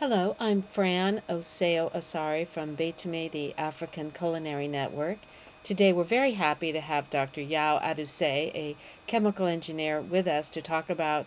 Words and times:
Hello, 0.00 0.34
I'm 0.40 0.64
Fran 0.74 1.22
Osseo-Asare 1.28 2.48
from 2.48 2.76
Betumi, 2.76 3.30
the 3.30 3.54
African 3.56 4.10
Culinary 4.10 4.66
Network. 4.66 5.18
Today 5.62 5.92
we're 5.92 6.02
very 6.02 6.32
happy 6.32 6.72
to 6.72 6.80
have 6.80 7.08
Dr. 7.10 7.40
Yaw 7.40 7.78
Adusei, 7.78 8.50
a 8.56 8.76
chemical 9.06 9.46
engineer, 9.46 10.00
with 10.00 10.26
us 10.26 10.48
to 10.48 10.60
talk 10.60 10.90
about 10.90 11.26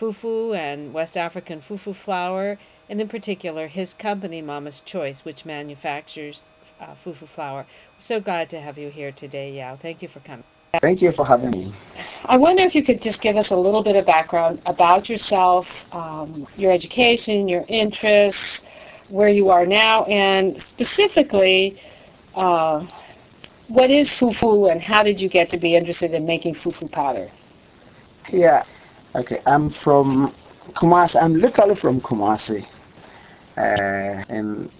fufu 0.00 0.52
and 0.56 0.92
West 0.92 1.16
African 1.16 1.60
fufu 1.62 1.94
flour, 1.94 2.58
and 2.88 3.00
in 3.00 3.08
particular 3.08 3.68
his 3.68 3.94
company, 3.94 4.42
Mama's 4.42 4.80
Choice, 4.80 5.24
which 5.24 5.44
manufactures 5.44 6.50
uh, 6.80 6.96
fufu 7.04 7.28
flour. 7.28 7.66
We're 7.94 8.00
so 8.00 8.20
glad 8.20 8.50
to 8.50 8.60
have 8.60 8.78
you 8.78 8.90
here 8.90 9.12
today, 9.12 9.52
Yaw. 9.52 9.76
Thank 9.76 10.02
you 10.02 10.08
for 10.08 10.18
coming. 10.18 10.42
Thank 10.82 11.00
you 11.00 11.12
for 11.12 11.24
having 11.24 11.50
me. 11.50 11.72
I 12.26 12.36
wonder 12.36 12.62
if 12.62 12.74
you 12.74 12.84
could 12.84 13.00
just 13.00 13.22
give 13.22 13.36
us 13.36 13.50
a 13.50 13.56
little 13.56 13.82
bit 13.82 13.96
of 13.96 14.04
background 14.04 14.60
about 14.66 15.08
yourself, 15.08 15.66
um, 15.92 16.46
your 16.56 16.70
education, 16.70 17.48
your 17.48 17.64
interests, 17.68 18.60
where 19.08 19.30
you 19.30 19.48
are 19.48 19.64
now, 19.64 20.04
and 20.04 20.62
specifically, 20.62 21.80
uh, 22.34 22.86
what 23.68 23.90
is 23.90 24.10
fufu 24.10 24.70
and 24.70 24.82
how 24.82 25.02
did 25.02 25.18
you 25.18 25.28
get 25.28 25.48
to 25.50 25.56
be 25.56 25.74
interested 25.74 26.12
in 26.12 26.26
making 26.26 26.54
fufu 26.54 26.90
powder? 26.92 27.30
Yeah, 28.30 28.64
okay. 29.14 29.40
I'm 29.46 29.70
from 29.70 30.34
Kumasi. 30.74 31.22
I'm 31.22 31.34
literally 31.34 31.76
from 31.76 32.00
Kumasi, 32.02 32.66
uh, 33.56 34.22
in 34.28 34.70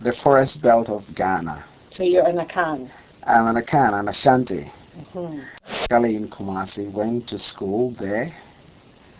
the 0.00 0.12
forest 0.22 0.62
belt 0.62 0.88
of 0.88 1.04
Ghana. 1.16 1.64
So 1.90 2.04
you're 2.04 2.26
an 2.26 2.36
Akan. 2.36 2.90
I'm 3.24 3.48
an 3.48 3.60
Akan, 3.60 3.98
an 3.98 4.08
Ashanti. 4.08 4.70
Mm-hmm. 4.96 6.04
In 6.04 6.28
Kumasi, 6.28 6.90
went 6.90 7.28
to 7.28 7.38
school 7.38 7.92
there, 7.98 8.34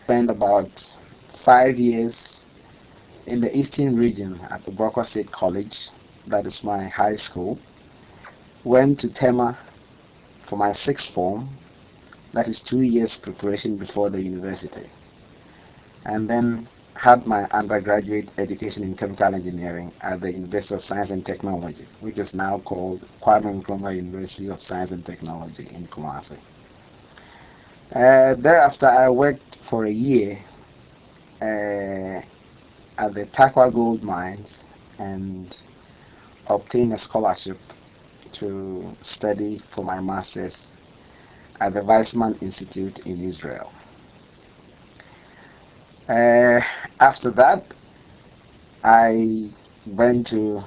spent 0.04 0.30
about 0.30 0.70
five 1.44 1.78
years 1.78 2.44
in 3.26 3.40
the 3.40 3.56
eastern 3.56 3.96
region 3.96 4.40
at 4.50 4.64
the 4.64 4.70
Abuakwa 4.70 5.06
State 5.06 5.30
College, 5.32 5.88
that 6.26 6.46
is 6.46 6.62
my 6.62 6.84
high 6.88 7.16
school. 7.16 7.58
Went 8.64 9.00
to 9.00 9.08
Tema 9.08 9.58
for 10.48 10.56
my 10.56 10.72
sixth 10.72 11.12
form, 11.14 11.48
that 12.32 12.48
is 12.48 12.60
two 12.60 12.82
years 12.82 13.16
preparation 13.16 13.76
before 13.76 14.10
the 14.10 14.22
university. 14.22 14.90
And 16.04 16.28
then 16.28 16.68
had 16.94 17.26
my 17.26 17.44
undergraduate 17.50 18.30
education 18.38 18.82
in 18.84 18.96
chemical 18.96 19.34
engineering 19.34 19.92
at 20.02 20.20
the 20.20 20.32
University 20.32 20.74
of 20.74 20.84
Science 20.84 21.10
and 21.10 21.24
Technology, 21.24 21.86
which 22.00 22.18
is 22.18 22.34
now 22.34 22.58
called 22.60 23.02
Kwame 23.22 23.62
Nkrumah 23.62 23.96
University 23.96 24.48
of 24.48 24.60
Science 24.60 24.90
and 24.90 25.04
Technology 25.04 25.68
in 25.72 25.86
Kumasi. 25.88 26.38
Uh, 27.94 28.34
thereafter, 28.38 28.86
I 28.88 29.08
worked 29.10 29.58
for 29.68 29.86
a 29.86 29.90
year 29.90 30.38
uh, 31.40 32.22
at 32.98 33.14
the 33.14 33.26
Tarkwa 33.26 33.72
Gold 33.72 34.02
Mines 34.02 34.64
and 34.98 35.58
obtained 36.46 36.92
a 36.92 36.98
scholarship 36.98 37.58
to 38.32 38.96
study 39.02 39.60
for 39.74 39.84
my 39.84 40.00
master's 40.00 40.68
at 41.60 41.74
the 41.74 41.80
Weizmann 41.80 42.40
Institute 42.42 42.98
in 43.00 43.20
Israel. 43.20 43.72
Uh, 46.08 46.60
after 46.98 47.30
that, 47.30 47.64
I 48.82 49.50
went 49.86 50.26
to 50.28 50.62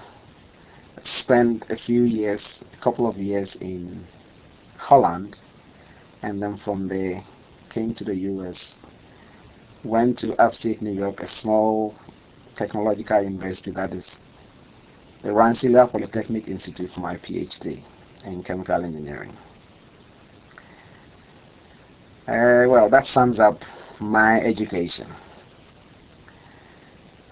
spend 1.03 1.65
a 1.69 1.75
few 1.75 2.03
years, 2.03 2.63
a 2.73 2.81
couple 2.81 3.05
of 3.07 3.17
years 3.17 3.55
in 3.55 4.07
Holland, 4.77 5.35
and 6.21 6.41
then 6.41 6.57
from 6.57 6.87
there 6.87 7.21
came 7.69 7.93
to 7.95 8.05
the 8.05 8.15
U.S. 8.15 8.77
Went 9.83 10.17
to 10.19 10.41
upstate 10.41 10.81
New 10.81 10.93
York, 10.93 11.19
a 11.19 11.27
small 11.27 11.93
technological 12.55 13.21
university 13.21 13.71
that 13.71 13.93
is 13.93 14.17
the 15.21 15.33
Rensselaer 15.33 15.87
Polytechnic 15.87 16.47
Institute 16.47 16.91
for 16.93 17.01
my 17.01 17.17
PhD 17.17 17.83
in 18.23 18.41
chemical 18.41 18.83
engineering. 18.83 19.35
Uh, 22.27 22.65
well, 22.67 22.89
that 22.89 23.05
sums 23.05 23.37
up 23.37 23.61
my 23.99 24.39
education. 24.41 25.07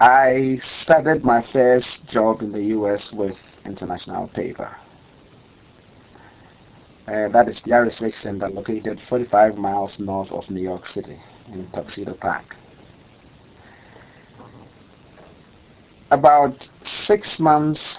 I 0.00 0.58
started 0.60 1.24
my 1.24 1.40
first 1.52 2.06
job 2.06 2.42
in 2.42 2.50
the 2.50 2.62
US 2.78 3.12
with 3.12 3.38
International 3.64 4.26
Paper. 4.26 4.76
Uh, 7.06 7.28
that 7.28 7.48
is 7.48 7.60
their 7.62 7.84
research 7.84 8.14
center 8.14 8.48
located 8.48 9.00
45 9.08 9.56
miles 9.56 10.00
north 10.00 10.32
of 10.32 10.50
New 10.50 10.62
York 10.62 10.86
City 10.86 11.20
in 11.52 11.68
Tuxedo 11.70 12.14
Park. 12.14 12.56
About 16.10 16.68
six 16.82 17.38
months 17.38 17.98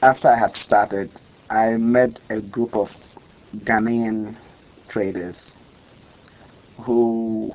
after 0.00 0.28
I 0.28 0.38
had 0.38 0.56
started, 0.56 1.10
I 1.50 1.72
met 1.76 2.20
a 2.30 2.40
group 2.40 2.74
of 2.74 2.90
Ghanaian 3.64 4.36
traders 4.88 5.56
who 6.78 7.52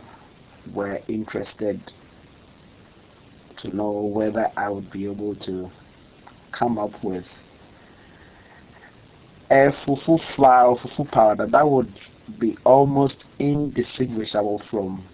were 0.74 1.00
interested 1.08 1.92
to 3.64 3.76
know 3.76 3.92
whether 3.92 4.52
I 4.58 4.70
would 4.70 4.92
be 4.92 5.06
able 5.06 5.36
to 5.38 5.72
come 6.52 6.78
up 6.78 7.04
with 7.04 7.28
a 9.52 9.72
fufu 9.72 10.20
flour, 10.36 10.76
fufu 10.76 11.10
powder 11.12 11.46
that 11.48 11.68
would 11.70 12.00
be 12.40 12.58
almost 12.66 13.26
indistinguishable 13.40 14.60
from 14.70 15.06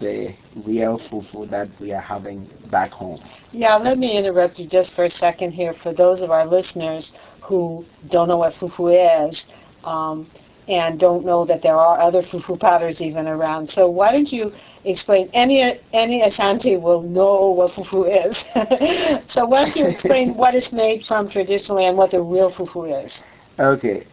the 0.00 0.34
real 0.54 0.98
fufu 0.98 1.48
that 1.50 1.68
we 1.80 1.92
are 1.92 2.00
having 2.00 2.48
back 2.70 2.92
home. 2.92 3.20
Yeah, 3.52 3.76
let 3.76 3.98
me 3.98 4.16
interrupt 4.16 4.58
you 4.58 4.66
just 4.68 4.94
for 4.94 5.04
a 5.04 5.10
second 5.10 5.52
here 5.52 5.74
for 5.74 5.92
those 5.92 6.20
of 6.20 6.30
our 6.30 6.46
listeners 6.46 7.12
who 7.42 7.86
don't 8.08 8.28
know 8.28 8.38
what 8.38 8.54
fufu 8.54 9.28
is. 9.28 9.46
Um, 9.84 10.30
and 10.70 10.98
don't 11.00 11.24
know 11.24 11.44
that 11.44 11.62
there 11.62 11.76
are 11.76 11.98
other 12.00 12.22
fufu 12.22 12.58
powders 12.58 13.00
even 13.00 13.26
around. 13.26 13.68
So 13.68 13.88
why 13.90 14.12
don't 14.12 14.30
you 14.32 14.52
explain? 14.84 15.28
Any 15.34 15.80
any 15.92 16.22
Ashanti 16.22 16.76
will 16.76 17.02
know 17.02 17.50
what 17.50 17.72
fufu 17.72 18.06
is. 18.06 18.36
so 19.32 19.46
why 19.46 19.64
don't 19.64 19.76
you 19.76 19.86
explain 19.86 20.34
what 20.40 20.54
it's 20.54 20.72
made 20.72 21.04
from 21.06 21.28
traditionally 21.28 21.86
and 21.86 21.96
what 21.96 22.12
the 22.12 22.22
real 22.22 22.52
fufu 22.52 23.04
is? 23.04 23.22
Okay. 23.58 24.06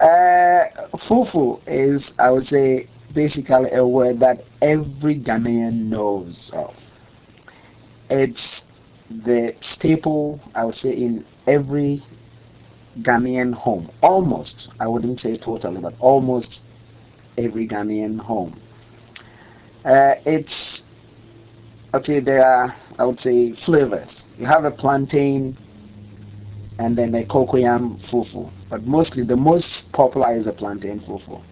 Uh, 0.00 0.64
fufu 1.08 1.60
is, 1.66 2.12
I 2.18 2.30
would 2.30 2.46
say, 2.46 2.88
basically 3.14 3.70
a 3.72 3.86
word 3.86 4.20
that 4.20 4.44
every 4.60 5.18
Ghanaian 5.18 5.88
knows 5.88 6.50
of. 6.52 6.74
It's 8.10 8.64
the 9.24 9.54
staple, 9.60 10.40
I 10.54 10.64
would 10.64 10.74
say, 10.74 10.90
in 10.90 11.24
every 11.46 12.02
Ghanaian 13.00 13.54
home. 13.54 13.90
Almost, 14.02 14.68
I 14.78 14.86
wouldn't 14.86 15.20
say 15.20 15.36
totally, 15.36 15.80
but 15.80 15.94
almost 15.98 16.60
every 17.38 17.66
Ghanaian 17.66 18.20
home. 18.20 18.60
Uh, 19.84 20.14
it's, 20.26 20.82
okay, 21.94 22.20
there 22.20 22.44
are, 22.44 22.76
I 22.98 23.04
would 23.04 23.18
say, 23.18 23.54
flavors. 23.54 24.24
You 24.38 24.46
have 24.46 24.64
a 24.64 24.70
plantain 24.70 25.56
and 26.78 26.96
then 26.96 27.14
a 27.14 27.24
cocoyam 27.24 27.98
fufu. 28.10 28.50
But 28.68 28.82
mostly, 28.84 29.24
the 29.24 29.36
most 29.36 29.90
popular 29.92 30.34
is 30.34 30.44
the 30.44 30.52
plantain 30.52 31.00
fufu. 31.00 31.42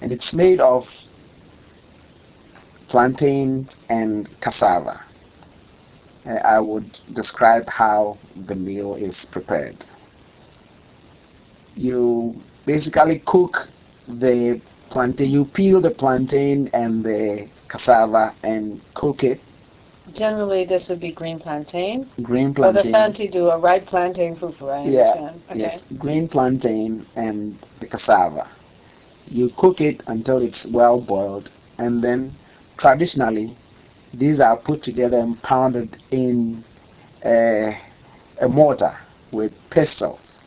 And 0.00 0.12
it's 0.12 0.32
made 0.32 0.60
of 0.60 0.86
plantains 2.88 3.74
and 3.88 4.28
cassava. 4.40 5.00
Uh, 6.26 6.34
I 6.44 6.60
would 6.60 6.98
describe 7.14 7.68
how 7.68 8.18
the 8.46 8.54
meal 8.54 8.94
is 8.94 9.24
prepared 9.30 9.84
you 11.78 12.34
basically 12.66 13.20
cook 13.24 13.68
the 14.08 14.60
plantain, 14.90 15.30
you 15.30 15.44
peel 15.44 15.80
the 15.80 15.90
plantain 15.90 16.68
and 16.72 17.04
the 17.04 17.48
cassava 17.68 18.34
and 18.42 18.80
cook 18.94 19.22
it. 19.22 19.40
Generally, 20.14 20.64
this 20.64 20.88
would 20.88 21.00
be 21.00 21.12
green 21.12 21.38
plantain. 21.38 22.10
Green 22.22 22.54
plantain. 22.54 22.78
Or 22.78 22.82
the 22.82 22.90
fancy 22.90 23.28
do 23.28 23.50
a 23.50 23.58
ripe 23.58 23.86
plantain 23.86 24.34
fufu, 24.34 24.70
I 24.72 24.88
yeah, 24.88 25.00
understand. 25.00 25.42
Okay. 25.50 25.60
Yes, 25.60 25.84
green 25.98 26.28
plantain 26.28 27.06
and 27.14 27.58
the 27.80 27.86
cassava. 27.86 28.50
You 29.26 29.50
cook 29.58 29.80
it 29.80 30.02
until 30.06 30.38
it's 30.38 30.64
well 30.66 31.00
boiled, 31.00 31.50
and 31.76 32.02
then 32.02 32.34
traditionally, 32.78 33.56
these 34.14 34.40
are 34.40 34.56
put 34.56 34.82
together 34.82 35.18
and 35.18 35.40
pounded 35.42 35.98
in 36.10 36.64
a, 37.24 37.78
a 38.40 38.48
mortar 38.48 38.96
with 39.30 39.52
pestles 39.68 40.37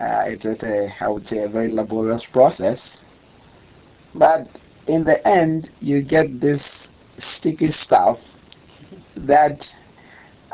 uh, 0.00 0.22
it's 0.26 0.44
a, 0.44 0.94
I 1.00 1.08
would 1.08 1.26
say, 1.28 1.38
a 1.38 1.48
very 1.48 1.72
laborious 1.72 2.24
process. 2.26 3.02
But 4.14 4.48
in 4.86 5.04
the 5.04 5.26
end, 5.26 5.70
you 5.80 6.02
get 6.02 6.40
this 6.40 6.88
sticky 7.18 7.72
stuff 7.72 8.18
that 9.16 9.74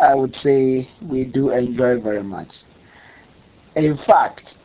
I 0.01 0.15
would 0.15 0.35
say 0.35 0.89
we 1.03 1.25
do 1.25 1.51
enjoy 1.51 2.01
very 2.01 2.23
much. 2.23 2.63
In 3.77 3.97
fact, 3.97 4.57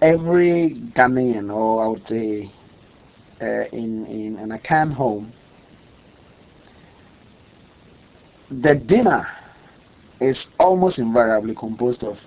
every 0.00 0.76
Ghanaian, 0.94 1.52
or 1.54 1.84
I 1.84 1.88
would 1.88 2.06
say 2.06 2.50
uh, 3.40 3.64
in, 3.72 4.06
in, 4.06 4.38
in 4.38 4.48
Akan 4.50 4.92
home, 4.92 5.32
the 8.50 8.74
dinner 8.76 9.26
is 10.20 10.46
almost 10.60 10.98
invariably 10.98 11.54
composed 11.54 12.04
of 12.04 12.18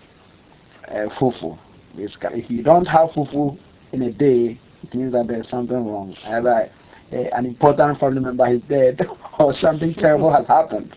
uh, 0.89 1.07
fufu. 1.17 1.57
Basically, 1.95 2.39
if 2.41 2.49
you 2.49 2.63
don't 2.63 2.87
have 2.87 3.09
fufu 3.11 3.57
in 3.91 4.03
a 4.03 4.11
day, 4.11 4.59
it 4.83 4.93
means 4.93 5.11
that 5.13 5.27
there's 5.27 5.47
something 5.47 5.85
wrong. 5.87 6.15
Either 6.25 6.69
an 7.11 7.45
important 7.45 7.97
family 7.99 8.21
member 8.21 8.47
is 8.47 8.61
dead 8.61 9.05
or 9.39 9.53
something 9.53 9.93
terrible 9.93 10.31
has 10.31 10.45
happened. 10.47 10.95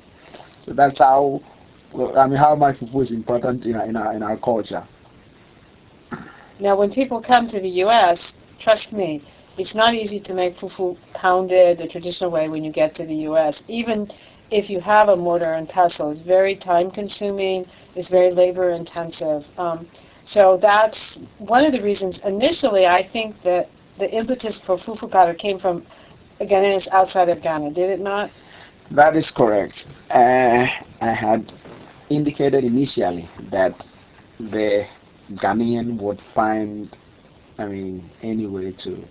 So 0.60 0.72
that's 0.72 0.98
how, 0.98 1.40
I 2.16 2.26
mean, 2.26 2.36
how 2.36 2.54
much 2.54 2.76
fufu 2.76 3.02
is 3.02 3.12
important 3.12 3.64
in 3.64 3.76
our, 3.76 3.86
in 3.86 3.96
our, 3.96 4.12
in 4.14 4.22
our 4.22 4.36
culture. 4.36 4.86
Now, 6.60 6.76
when 6.76 6.92
people 6.92 7.20
come 7.20 7.48
to 7.48 7.60
the 7.60 7.68
U.S., 7.68 8.34
trust 8.60 8.92
me, 8.92 9.24
it's 9.58 9.74
not 9.74 9.94
easy 9.94 10.20
to 10.20 10.34
make 10.34 10.56
fufu 10.56 10.96
pounded 11.14 11.78
the 11.78 11.88
traditional 11.88 12.30
way 12.30 12.48
when 12.48 12.62
you 12.64 12.72
get 12.72 12.94
to 12.96 13.04
the 13.04 13.14
U.S. 13.30 13.62
Even 13.68 14.10
if 14.50 14.70
you 14.70 14.80
have 14.80 15.08
a 15.08 15.16
mortar 15.16 15.54
and 15.54 15.68
pestle, 15.68 16.10
it's 16.10 16.20
very 16.20 16.54
time 16.54 16.90
consuming. 16.90 17.66
It's 17.96 18.08
very 18.08 18.32
labor 18.32 18.70
intensive. 18.70 19.44
Um, 19.58 19.88
so 20.24 20.56
that's 20.60 21.16
one 21.38 21.64
of 21.64 21.72
the 21.72 21.82
reasons. 21.82 22.18
Initially, 22.24 22.86
I 22.86 23.02
think 23.08 23.42
that 23.42 23.68
the 23.98 24.10
impetus 24.10 24.58
for 24.58 24.76
fufu 24.78 25.10
powder 25.10 25.34
came 25.34 25.58
from, 25.58 25.84
again, 26.40 26.64
it's 26.64 26.88
outside 26.88 27.28
of 27.28 27.42
Ghana, 27.42 27.70
did 27.72 27.90
it 27.90 28.00
not? 28.00 28.30
That 28.90 29.16
is 29.16 29.30
correct. 29.30 29.86
Uh, 30.10 30.66
I 31.00 31.12
had 31.12 31.52
indicated 32.10 32.64
initially 32.64 33.28
that 33.50 33.86
the 34.38 34.86
Ghanaian 35.34 35.98
would 36.00 36.20
find, 36.34 36.96
I 37.58 37.66
mean, 37.66 38.10
any 38.22 38.46
way 38.46 38.72
to 38.72 39.04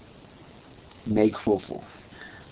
make 1.06 1.34
fufu. 1.36 1.84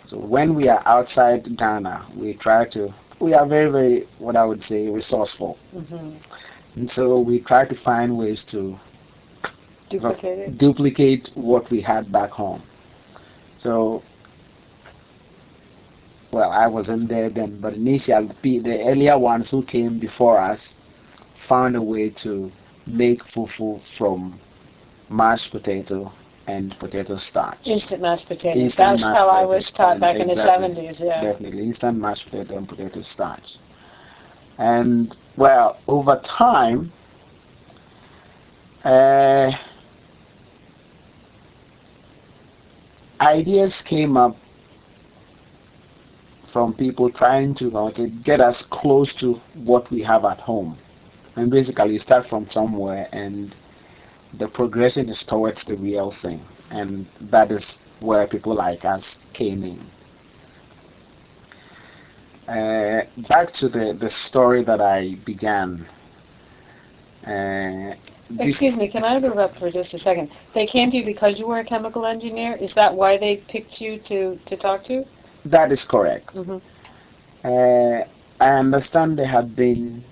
So 0.03 0.17
when 0.17 0.55
we 0.55 0.67
are 0.69 0.81
outside 0.85 1.55
Ghana, 1.57 2.07
we 2.15 2.33
try 2.33 2.65
to, 2.69 2.93
we 3.19 3.33
are 3.33 3.45
very, 3.45 3.69
very, 3.71 4.07
what 4.17 4.35
I 4.35 4.45
would 4.45 4.63
say, 4.63 4.87
resourceful. 4.89 5.57
Mm-hmm. 5.75 6.17
And 6.75 6.89
so 6.89 7.19
we 7.19 7.39
try 7.39 7.65
to 7.65 7.75
find 7.75 8.17
ways 8.17 8.43
to 8.45 8.77
duplicate, 9.89 10.57
duplicate 10.57 11.31
what 11.35 11.69
we 11.69 11.81
had 11.81 12.11
back 12.11 12.31
home. 12.31 12.61
So, 13.57 14.03
well, 16.31 16.51
I 16.51 16.67
wasn't 16.67 17.09
there 17.09 17.29
then, 17.29 17.59
but 17.59 17.73
initially 17.73 18.59
the 18.59 18.83
earlier 18.87 19.17
ones 19.17 19.49
who 19.49 19.63
came 19.63 19.99
before 19.99 20.37
us 20.39 20.75
found 21.47 21.75
a 21.75 21.81
way 21.81 22.09
to 22.11 22.51
make 22.85 23.23
fufu 23.23 23.81
from 23.97 24.39
mashed 25.09 25.51
potato 25.51 26.11
and 26.47 26.77
potato 26.79 27.17
starch. 27.17 27.57
Instant 27.65 28.01
mashed 28.01 28.27
potatoes. 28.27 28.61
Instant 28.61 28.89
That's 28.89 29.01
mashed 29.01 29.17
how 29.17 29.27
I 29.27 29.45
was 29.45 29.71
taught 29.71 29.99
back 29.99 30.15
exactly, 30.15 30.65
in 30.65 30.73
the 30.73 30.81
70s, 30.91 30.99
yeah. 30.99 31.21
Definitely, 31.21 31.63
instant 31.63 31.97
mashed 31.97 32.25
potato 32.25 32.57
and 32.57 32.67
potato 32.67 33.01
starch. 33.01 33.57
And, 34.59 35.15
well, 35.37 35.79
over 35.87 36.19
time, 36.23 36.91
uh, 38.83 39.53
ideas 43.21 43.81
came 43.81 44.17
up 44.17 44.35
from 46.51 46.73
people 46.73 47.09
trying 47.09 47.53
to, 47.55 47.91
to 47.95 48.07
get 48.07 48.41
us 48.41 48.63
close 48.69 49.13
to 49.13 49.35
what 49.53 49.89
we 49.91 50.01
have 50.01 50.25
at 50.25 50.41
home. 50.41 50.77
And 51.37 51.49
basically, 51.49 51.93
you 51.93 51.99
start 51.99 52.27
from 52.27 52.49
somewhere 52.49 53.07
and 53.13 53.55
the 54.33 54.47
progression 54.49 55.07
is 55.07 55.23
towards 55.23 55.63
the 55.63 55.75
real 55.77 56.11
thing. 56.11 56.41
And 56.69 57.07
that 57.21 57.51
is 57.51 57.79
where 58.01 58.27
people 58.27 58.55
like 58.55 58.83
us 58.83 59.17
came 59.31 59.63
in. 59.63 59.85
Uh, 62.49 63.03
back 63.27 63.51
to 63.51 63.69
the, 63.69 63.95
the 63.99 64.09
story 64.09 64.63
that 64.63 64.81
I 64.81 65.13
began. 65.23 65.85
Uh, 67.27 67.93
Excuse 68.39 68.75
me, 68.75 68.87
can 68.87 69.03
I 69.03 69.17
interrupt 69.17 69.59
for 69.59 69.69
just 69.69 69.93
a 69.93 69.99
second? 69.99 70.31
They 70.55 70.65
came 70.65 70.89
to 70.89 70.97
you 70.97 71.05
because 71.05 71.37
you 71.37 71.45
were 71.45 71.59
a 71.59 71.63
chemical 71.63 72.07
engineer? 72.07 72.55
Is 72.55 72.73
that 72.73 72.95
why 72.95 73.19
they 73.19 73.37
picked 73.37 73.79
you 73.79 73.99
to, 73.99 74.39
to 74.45 74.57
talk 74.57 74.83
to? 74.85 75.05
That 75.45 75.71
is 75.71 75.85
correct. 75.85 76.33
Mm-hmm. 76.35 76.57
Uh, 77.43 78.05
I 78.43 78.57
understand 78.57 79.19
there 79.19 79.27
had 79.27 79.55
been 79.55 80.03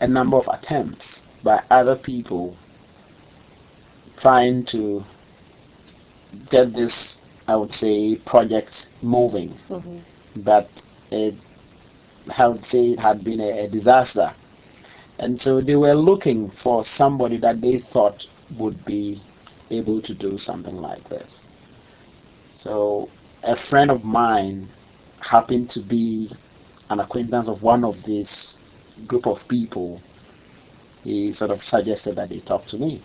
a 0.00 0.06
number 0.06 0.36
of 0.36 0.46
attempts 0.48 1.20
by 1.42 1.62
other 1.70 1.96
people 1.96 2.56
trying 4.18 4.66
to 4.66 5.02
get 6.50 6.74
this, 6.74 7.18
I 7.48 7.56
would 7.56 7.72
say, 7.72 8.16
project 8.26 8.88
moving. 9.00 9.54
Mm-hmm. 9.70 9.98
But 10.42 10.68
it, 11.10 11.34
Would 12.26 12.64
say 12.64 12.90
it 12.90 13.00
had 13.00 13.22
been 13.24 13.40
a, 13.40 13.64
a 13.64 13.68
disaster. 13.68 14.34
And 15.18 15.40
so 15.40 15.60
they 15.60 15.76
were 15.76 15.94
looking 15.94 16.50
for 16.50 16.84
somebody 16.84 17.36
that 17.38 17.60
they 17.60 17.78
thought 17.78 18.26
would 18.58 18.84
be 18.84 19.22
able 19.70 20.00
to 20.02 20.14
do 20.14 20.38
something 20.38 20.76
like 20.76 21.08
this. 21.08 21.48
So 22.56 23.08
a 23.42 23.56
friend 23.56 23.90
of 23.90 24.04
mine 24.04 24.68
happened 25.20 25.70
to 25.70 25.80
be 25.80 26.30
an 26.90 27.00
acquaintance 27.00 27.48
of 27.48 27.62
one 27.62 27.84
of 27.84 28.02
these 28.04 28.58
group 29.06 29.26
of 29.26 29.46
people. 29.48 30.00
He 31.02 31.32
sort 31.32 31.50
of 31.50 31.64
suggested 31.64 32.16
that 32.16 32.30
they 32.30 32.40
talk 32.40 32.66
to 32.68 32.78
me. 32.78 33.02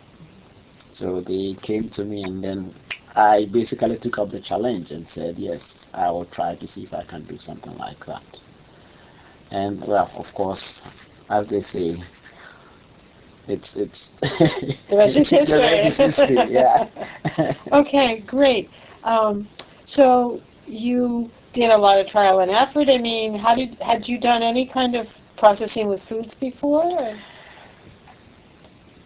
So 0.93 1.21
they 1.21 1.55
came 1.61 1.89
to 1.89 2.05
me 2.05 2.23
and 2.23 2.43
then 2.43 2.73
I 3.15 3.45
basically 3.45 3.97
took 3.97 4.17
up 4.19 4.31
the 4.31 4.39
challenge 4.39 4.91
and 4.91 5.07
said, 5.07 5.37
yes, 5.37 5.85
I 5.93 6.09
will 6.11 6.25
try 6.25 6.55
to 6.55 6.67
see 6.67 6.83
if 6.83 6.93
I 6.93 7.03
can 7.03 7.23
do 7.25 7.37
something 7.37 7.77
like 7.77 8.05
that. 8.05 8.39
And 9.51 9.85
well, 9.85 10.11
of 10.15 10.27
course, 10.33 10.81
as 11.29 11.47
they 11.47 11.61
say, 11.61 12.01
it's 13.47 13.75
it's 13.75 14.11
the 14.21 14.77
rest 14.91 15.17
is 15.17 15.29
history. 15.29 15.45
the 15.45 15.59
rest 15.59 15.87
is 15.87 15.97
history. 15.97 16.37
Yeah. 16.47 17.53
okay, 17.71 18.19
great. 18.21 18.69
Um, 19.03 19.47
so 19.85 20.41
you 20.67 21.31
did 21.53 21.71
a 21.71 21.77
lot 21.77 21.99
of 21.99 22.07
trial 22.07 22.39
and 22.39 22.51
effort. 22.51 22.89
I 22.89 22.97
mean, 22.99 23.37
how 23.37 23.55
did 23.55 23.75
had 23.75 24.07
you 24.07 24.19
done 24.19 24.43
any 24.43 24.67
kind 24.67 24.95
of 24.95 25.07
processing 25.37 25.87
with 25.87 26.01
foods 26.03 26.35
before? 26.35 26.83
Or? 26.83 27.19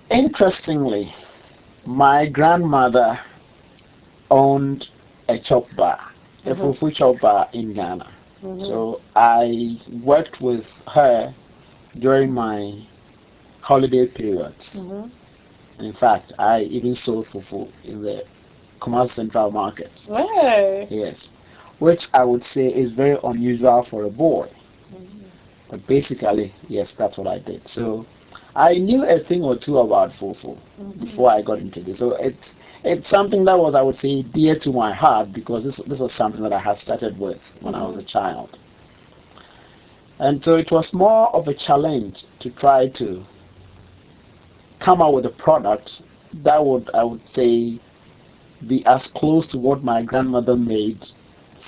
Interestingly, 0.10 1.14
my 1.86 2.28
grandmother 2.28 3.20
owned 4.30 4.88
a 5.30 5.40
chop 5.40 5.66
bar, 5.78 6.00
a 6.46 6.50
mm-hmm. 6.50 6.62
fufu 6.62 6.94
chop 6.94 7.22
bar 7.22 7.48
in 7.54 7.74
Ghana. 7.74 8.13
Mm-hmm. 8.44 8.60
So 8.66 9.02
I 9.16 9.78
worked 10.04 10.42
with 10.42 10.66
her 10.88 11.34
during 12.00 12.32
my 12.32 12.86
holiday 13.62 14.06
periods. 14.06 14.74
Mm-hmm. 14.76 15.84
In 15.84 15.94
fact, 15.94 16.34
I 16.38 16.62
even 16.62 16.94
sold 16.96 17.28
fufu 17.28 17.72
in 17.84 18.02
the 18.02 18.26
Kumasi 18.82 19.12
Central 19.12 19.52
Market. 19.52 19.92
Hey. 20.08 20.88
Yes, 20.90 21.30
which 21.80 22.10
I 22.14 22.26
would 22.26 22.44
say 22.44 22.68
is 22.68 22.92
very 22.92 23.18
unusual 23.24 23.84
for 23.90 24.04
a 24.04 24.10
boy. 24.10 24.50
Mm-hmm. 24.94 25.26
But 25.70 25.88
basically, 25.88 26.54
yes, 26.68 26.94
that's 26.98 27.18
what 27.18 27.28
I 27.28 27.40
did. 27.40 27.68
So 27.68 28.06
I 28.56 28.74
knew 28.76 29.06
a 29.06 29.20
thing 29.20 29.42
or 29.42 29.58
two 29.58 29.78
about 29.78 30.12
fufu 30.12 30.58
mm-hmm. 30.58 31.06
before 31.06 31.32
I 31.32 31.42
got 31.42 31.60
into 31.60 31.82
this. 31.82 32.00
So 32.00 32.16
it's 32.16 32.56
it's 32.84 33.10
something 33.10 33.46
that 33.46 33.58
was, 33.58 33.76
I 33.76 33.82
would 33.82 33.98
say, 33.98 34.24
dear 34.24 34.58
to 34.60 34.72
my 34.72 34.94
heart 34.94 35.32
because 35.34 35.64
this 35.64 35.78
this 35.88 36.00
was 36.00 36.14
something 36.14 36.44
that 36.44 36.54
I 36.54 36.60
had 36.60 36.78
started 36.78 37.18
with 37.18 37.42
when. 37.62 37.76
I 37.76 37.84
was 37.84 37.98
a 37.98 38.04
child. 38.04 38.58
And 40.20 40.44
so 40.44 40.56
it 40.56 40.72
was 40.72 40.94
more 40.94 41.34
of 41.36 41.48
a 41.48 41.54
challenge 41.54 42.26
to 42.40 42.50
try 42.52 42.88
to 42.90 43.24
come 44.80 45.02
out 45.02 45.14
with 45.14 45.26
a 45.26 45.30
product 45.30 46.02
that 46.44 46.64
would, 46.64 46.90
I 46.94 47.04
would 47.04 47.28
say, 47.28 47.80
be 48.68 48.86
as 48.86 49.08
close 49.08 49.46
to 49.48 49.58
what 49.58 49.84
my 49.84 50.04
grandmother 50.04 50.56
made 50.56 51.06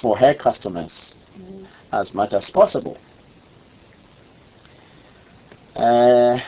for 0.02 0.18
her 0.18 0.34
customers 0.34 1.16
mm-hmm. 1.38 1.66
as 1.92 2.14
much 2.14 2.34
as 2.34 2.50
possible. 2.50 2.98
Uh, 5.76 6.40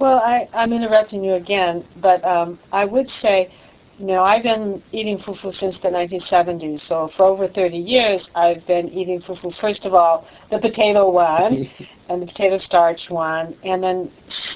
well, 0.00 0.18
I, 0.18 0.48
I'm 0.54 0.72
interrupting 0.72 1.22
you 1.22 1.34
again, 1.34 1.84
but 1.96 2.24
um, 2.24 2.58
I 2.72 2.86
would 2.86 3.10
say, 3.10 3.52
you 3.98 4.06
know, 4.06 4.24
I've 4.24 4.42
been 4.42 4.82
eating 4.92 5.18
fufu 5.18 5.52
since 5.52 5.76
the 5.76 5.88
1970s. 5.88 6.80
So 6.80 7.10
for 7.18 7.26
over 7.26 7.46
30 7.46 7.76
years, 7.76 8.30
I've 8.34 8.66
been 8.66 8.88
eating 8.88 9.20
fufu. 9.20 9.54
First 9.60 9.84
of 9.84 9.92
all, 9.92 10.26
the 10.50 10.58
potato 10.58 11.10
one 11.10 11.70
and 12.08 12.22
the 12.22 12.26
potato 12.26 12.56
starch 12.56 13.10
one, 13.10 13.54
and 13.62 13.84
then 13.84 14.10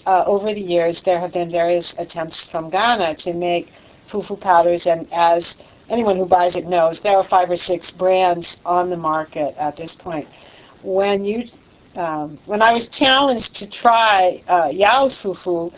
uh, 0.06 0.24
over 0.26 0.54
the 0.54 0.60
years, 0.60 1.02
there 1.04 1.20
have 1.20 1.34
been 1.34 1.50
various 1.50 1.94
attempts 1.98 2.46
from 2.46 2.70
Ghana 2.70 3.16
to 3.16 3.34
make 3.34 3.70
fufu 4.10 4.40
powders. 4.40 4.86
And 4.86 5.06
as 5.12 5.56
anyone 5.90 6.16
who 6.16 6.24
buys 6.24 6.56
it 6.56 6.66
knows, 6.66 7.00
there 7.00 7.18
are 7.18 7.28
five 7.28 7.50
or 7.50 7.56
six 7.56 7.90
brands 7.90 8.56
on 8.64 8.88
the 8.88 8.96
market 8.96 9.54
at 9.58 9.76
this 9.76 9.94
point. 9.94 10.26
When 10.82 11.22
you 11.22 11.44
um, 11.96 12.38
when 12.46 12.62
I 12.62 12.72
was 12.72 12.88
challenged 12.88 13.54
to 13.56 13.66
try 13.68 14.42
uh, 14.48 14.68
Yaw's 14.72 15.16
fufu, 15.16 15.72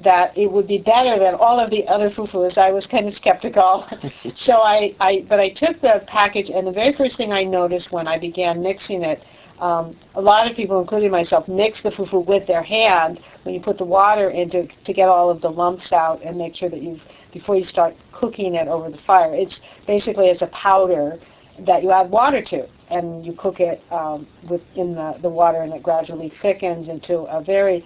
that 0.00 0.36
it 0.38 0.50
would 0.50 0.68
be 0.68 0.78
better 0.78 1.18
than 1.18 1.34
all 1.34 1.58
of 1.58 1.70
the 1.70 1.86
other 1.88 2.08
fufus, 2.08 2.56
I 2.56 2.70
was 2.70 2.86
kind 2.86 3.08
of 3.08 3.14
skeptical. 3.14 3.86
so 4.34 4.54
I, 4.54 4.94
I, 5.00 5.26
but 5.28 5.40
I 5.40 5.50
took 5.50 5.80
the 5.80 6.04
package, 6.06 6.50
and 6.50 6.66
the 6.66 6.72
very 6.72 6.92
first 6.92 7.16
thing 7.16 7.32
I 7.32 7.44
noticed 7.44 7.90
when 7.90 8.06
I 8.06 8.18
began 8.18 8.62
mixing 8.62 9.02
it, 9.02 9.24
um, 9.58 9.96
a 10.14 10.20
lot 10.20 10.48
of 10.48 10.56
people, 10.56 10.80
including 10.80 11.10
myself, 11.10 11.48
mix 11.48 11.80
the 11.80 11.90
fufu 11.90 12.24
with 12.24 12.46
their 12.46 12.62
hand 12.62 13.20
when 13.42 13.54
you 13.54 13.60
put 13.60 13.76
the 13.76 13.84
water 13.84 14.30
into 14.30 14.68
to 14.84 14.92
get 14.92 15.08
all 15.08 15.30
of 15.30 15.40
the 15.40 15.50
lumps 15.50 15.92
out 15.92 16.22
and 16.22 16.38
make 16.38 16.54
sure 16.54 16.68
that 16.68 16.80
you've 16.80 17.02
before 17.32 17.56
you 17.56 17.64
start 17.64 17.94
cooking 18.12 18.54
it 18.54 18.68
over 18.68 18.90
the 18.90 18.98
fire. 18.98 19.34
It's 19.34 19.60
basically 19.86 20.26
it's 20.26 20.42
a 20.42 20.46
powder 20.48 21.18
that 21.60 21.82
you 21.82 21.90
add 21.90 22.10
water 22.10 22.42
to, 22.42 22.66
and 22.90 23.24
you 23.24 23.32
cook 23.32 23.60
it 23.60 23.82
um, 23.90 24.26
within 24.48 24.94
the, 24.94 25.18
the 25.20 25.28
water, 25.28 25.60
and 25.62 25.72
it 25.72 25.82
gradually 25.82 26.32
thickens 26.42 26.88
into 26.88 27.20
a 27.20 27.42
very 27.42 27.84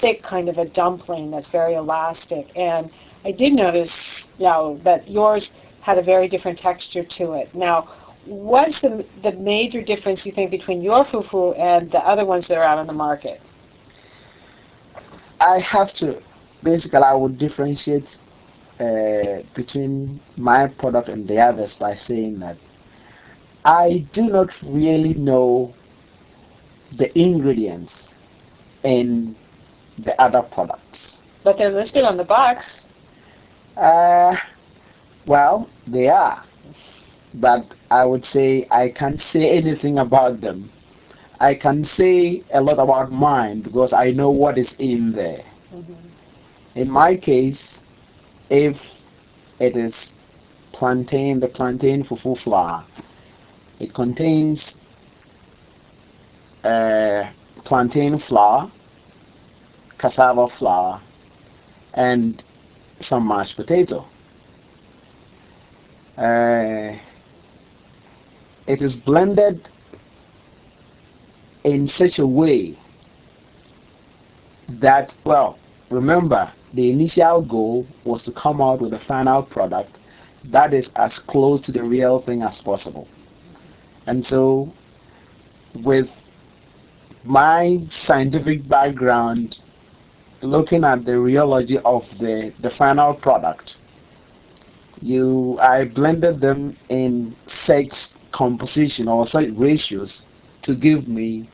thick 0.00 0.22
kind 0.22 0.48
of 0.48 0.58
a 0.58 0.64
dumpling 0.64 1.30
that's 1.30 1.48
very 1.48 1.74
elastic. 1.74 2.48
And 2.56 2.90
I 3.24 3.32
did 3.32 3.52
notice, 3.52 4.26
you 4.38 4.44
know, 4.44 4.80
that 4.84 5.08
yours 5.08 5.50
had 5.80 5.98
a 5.98 6.02
very 6.02 6.28
different 6.28 6.58
texture 6.58 7.04
to 7.04 7.32
it. 7.32 7.54
Now, 7.54 7.88
what's 8.24 8.80
the 8.80 9.04
the 9.22 9.32
major 9.32 9.82
difference 9.82 10.26
you 10.26 10.32
think 10.32 10.50
between 10.50 10.82
your 10.82 11.04
fufu 11.04 11.58
and 11.58 11.90
the 11.90 11.98
other 11.98 12.24
ones 12.24 12.46
that 12.48 12.58
are 12.58 12.64
out 12.64 12.78
on 12.78 12.86
the 12.86 12.92
market? 12.92 13.40
I 15.40 15.58
have 15.60 15.92
to 15.94 16.20
basically 16.62 16.98
I 16.98 17.14
would 17.14 17.38
differentiate 17.38 18.18
uh, 18.80 19.42
between 19.54 20.20
my 20.36 20.68
product 20.68 21.08
and 21.08 21.26
the 21.26 21.38
others 21.40 21.74
by 21.74 21.94
saying 21.94 22.38
that 22.40 22.56
I 23.64 24.06
do 24.12 24.22
not 24.22 24.58
really 24.62 25.14
know 25.14 25.74
the 26.96 27.16
ingredients 27.18 28.14
in 28.82 29.36
the 29.98 30.20
other 30.20 30.42
products. 30.42 31.18
But 31.44 31.58
they're 31.58 31.70
listed 31.70 32.04
on 32.04 32.16
the 32.16 32.24
box. 32.24 32.84
Uh, 33.76 34.36
well, 35.26 35.68
they 35.86 36.08
are. 36.08 36.44
But 37.34 37.66
I 37.90 38.04
would 38.04 38.24
say 38.24 38.66
I 38.70 38.88
can't 38.88 39.20
say 39.20 39.50
anything 39.50 39.98
about 39.98 40.40
them. 40.40 40.70
I 41.40 41.54
can 41.54 41.84
say 41.84 42.42
a 42.52 42.60
lot 42.60 42.78
about 42.78 43.12
mine 43.12 43.60
because 43.60 43.92
I 43.92 44.10
know 44.10 44.30
what 44.30 44.58
is 44.58 44.74
in 44.78 45.12
there. 45.12 45.44
Mm-hmm. 45.72 45.94
In 46.74 46.90
my 46.90 47.16
case, 47.16 47.80
if 48.50 48.76
it 49.60 49.76
is 49.76 50.12
plantain, 50.72 51.40
the 51.40 51.48
plantain 51.48 52.04
fufu 52.04 52.36
flour, 52.38 52.84
it 53.80 53.94
contains 53.94 54.74
uh, 56.64 57.30
plantain 57.64 58.18
flour, 58.18 58.70
cassava 59.98 60.48
flour, 60.48 61.00
and 61.94 62.42
some 63.00 63.26
mashed 63.28 63.56
potato. 63.56 64.04
Uh, 66.16 66.98
it 68.66 68.82
is 68.82 68.94
blended 68.94 69.68
in 71.64 71.86
such 71.88 72.18
a 72.18 72.26
way 72.26 72.76
that, 74.68 75.14
well, 75.24 75.58
remember, 75.90 76.52
the 76.74 76.90
initial 76.90 77.42
goal 77.42 77.86
was 78.04 78.22
to 78.24 78.32
come 78.32 78.60
out 78.60 78.80
with 78.80 78.92
a 78.92 78.98
final 79.00 79.42
product 79.42 79.98
that 80.44 80.74
is 80.74 80.90
as 80.96 81.18
close 81.18 81.60
to 81.62 81.72
the 81.72 81.82
real 81.82 82.20
thing 82.20 82.42
as 82.42 82.60
possible. 82.60 83.08
And 84.08 84.24
so, 84.24 84.72
with 85.84 86.08
my 87.24 87.84
scientific 87.90 88.66
background, 88.66 89.58
looking 90.40 90.82
at 90.82 91.04
the 91.04 91.12
rheology 91.12 91.76
of 91.84 92.04
the, 92.18 92.54
the 92.62 92.70
final 92.70 93.12
product, 93.12 93.76
you 95.02 95.58
I 95.60 95.84
blended 95.84 96.40
them 96.40 96.74
in 96.88 97.36
such 97.46 97.92
composition 98.32 99.08
or 99.08 99.26
such 99.26 99.50
ratios 99.54 100.22
to 100.62 100.74
give 100.74 101.06
me 101.06 101.50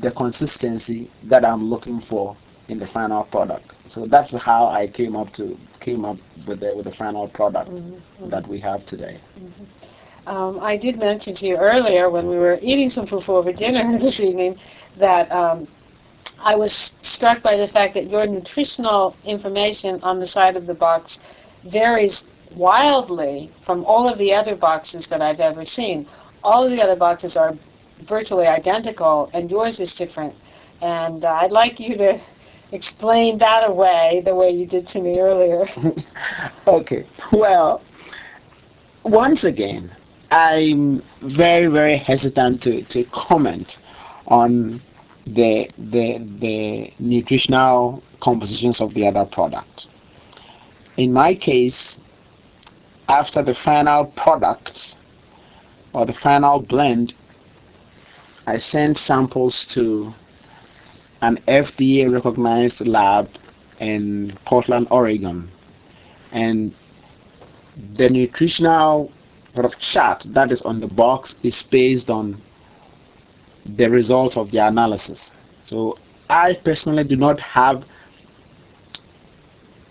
the 0.00 0.10
consistency 0.12 1.10
that 1.24 1.44
I'm 1.44 1.68
looking 1.68 2.00
for 2.00 2.34
in 2.68 2.78
the 2.78 2.86
final 2.86 3.24
product. 3.24 3.70
So 3.88 4.06
that's 4.06 4.32
how 4.32 4.68
I 4.68 4.88
came 4.88 5.14
up 5.14 5.34
to 5.34 5.58
came 5.80 6.06
up 6.06 6.16
with 6.46 6.60
the 6.60 6.74
with 6.74 6.86
the 6.86 6.92
final 6.94 7.28
product 7.28 7.70
mm-hmm. 7.70 8.30
that 8.30 8.48
we 8.48 8.60
have 8.60 8.86
today. 8.86 9.20
Mm-hmm. 9.38 9.64
Um, 10.26 10.58
I 10.60 10.76
did 10.76 10.98
mention 10.98 11.34
to 11.36 11.46
you 11.46 11.56
earlier 11.56 12.10
when 12.10 12.28
we 12.28 12.36
were 12.36 12.58
eating 12.60 12.90
some 12.90 13.06
fufu 13.06 13.30
over 13.30 13.52
dinner 13.52 13.98
this 14.00 14.20
evening 14.20 14.58
that 14.98 15.30
um, 15.32 15.66
I 16.40 16.54
was 16.54 16.90
struck 17.02 17.42
by 17.42 17.56
the 17.56 17.68
fact 17.68 17.94
that 17.94 18.10
your 18.10 18.26
nutritional 18.26 19.16
information 19.24 20.00
on 20.02 20.20
the 20.20 20.26
side 20.26 20.56
of 20.56 20.66
the 20.66 20.74
box 20.74 21.18
varies 21.64 22.24
wildly 22.54 23.50
from 23.64 23.84
all 23.84 24.08
of 24.08 24.18
the 24.18 24.32
other 24.32 24.54
boxes 24.54 25.06
that 25.10 25.20
I've 25.20 25.40
ever 25.40 25.64
seen. 25.64 26.06
All 26.42 26.64
of 26.64 26.70
the 26.70 26.82
other 26.82 26.96
boxes 26.96 27.36
are 27.36 27.54
virtually 28.08 28.46
identical, 28.46 29.30
and 29.32 29.50
yours 29.50 29.80
is 29.80 29.92
different. 29.94 30.34
And 30.80 31.24
uh, 31.24 31.32
I'd 31.42 31.52
like 31.52 31.80
you 31.80 31.96
to 31.96 32.20
explain 32.72 33.38
that 33.38 33.68
away 33.68 34.22
the 34.24 34.34
way 34.34 34.50
you 34.50 34.66
did 34.66 34.86
to 34.88 35.00
me 35.00 35.18
earlier. 35.18 35.66
okay. 36.66 37.06
Well, 37.32 37.82
once 39.04 39.44
again, 39.44 39.90
I'm 40.30 41.02
very, 41.22 41.66
very 41.68 41.96
hesitant 41.96 42.62
to, 42.62 42.82
to 42.84 43.04
comment 43.04 43.78
on 44.26 44.80
the, 45.26 45.70
the, 45.78 46.18
the 46.40 46.92
nutritional 46.98 48.02
compositions 48.20 48.80
of 48.80 48.92
the 48.94 49.06
other 49.06 49.24
product. 49.24 49.86
In 50.96 51.12
my 51.12 51.34
case, 51.34 51.98
after 53.08 53.42
the 53.42 53.54
final 53.54 54.06
product 54.06 54.96
or 55.94 56.04
the 56.04 56.12
final 56.12 56.60
blend, 56.60 57.14
I 58.46 58.58
sent 58.58 58.98
samples 58.98 59.66
to 59.70 60.12
an 61.22 61.38
FDA 61.48 62.12
recognized 62.12 62.86
lab 62.86 63.28
in 63.80 64.36
Portland, 64.44 64.88
Oregon. 64.90 65.50
And 66.32 66.74
the 67.96 68.10
nutritional 68.10 69.10
sort 69.54 69.66
of 69.66 69.78
chart 69.78 70.24
that 70.28 70.52
is 70.52 70.62
on 70.62 70.80
the 70.80 70.86
box 70.86 71.34
is 71.42 71.62
based 71.70 72.10
on 72.10 72.40
the 73.76 73.88
results 73.90 74.36
of 74.36 74.50
the 74.50 74.58
analysis. 74.58 75.30
So 75.62 75.98
I 76.28 76.54
personally 76.54 77.04
do 77.04 77.16
not 77.16 77.40
have 77.40 77.84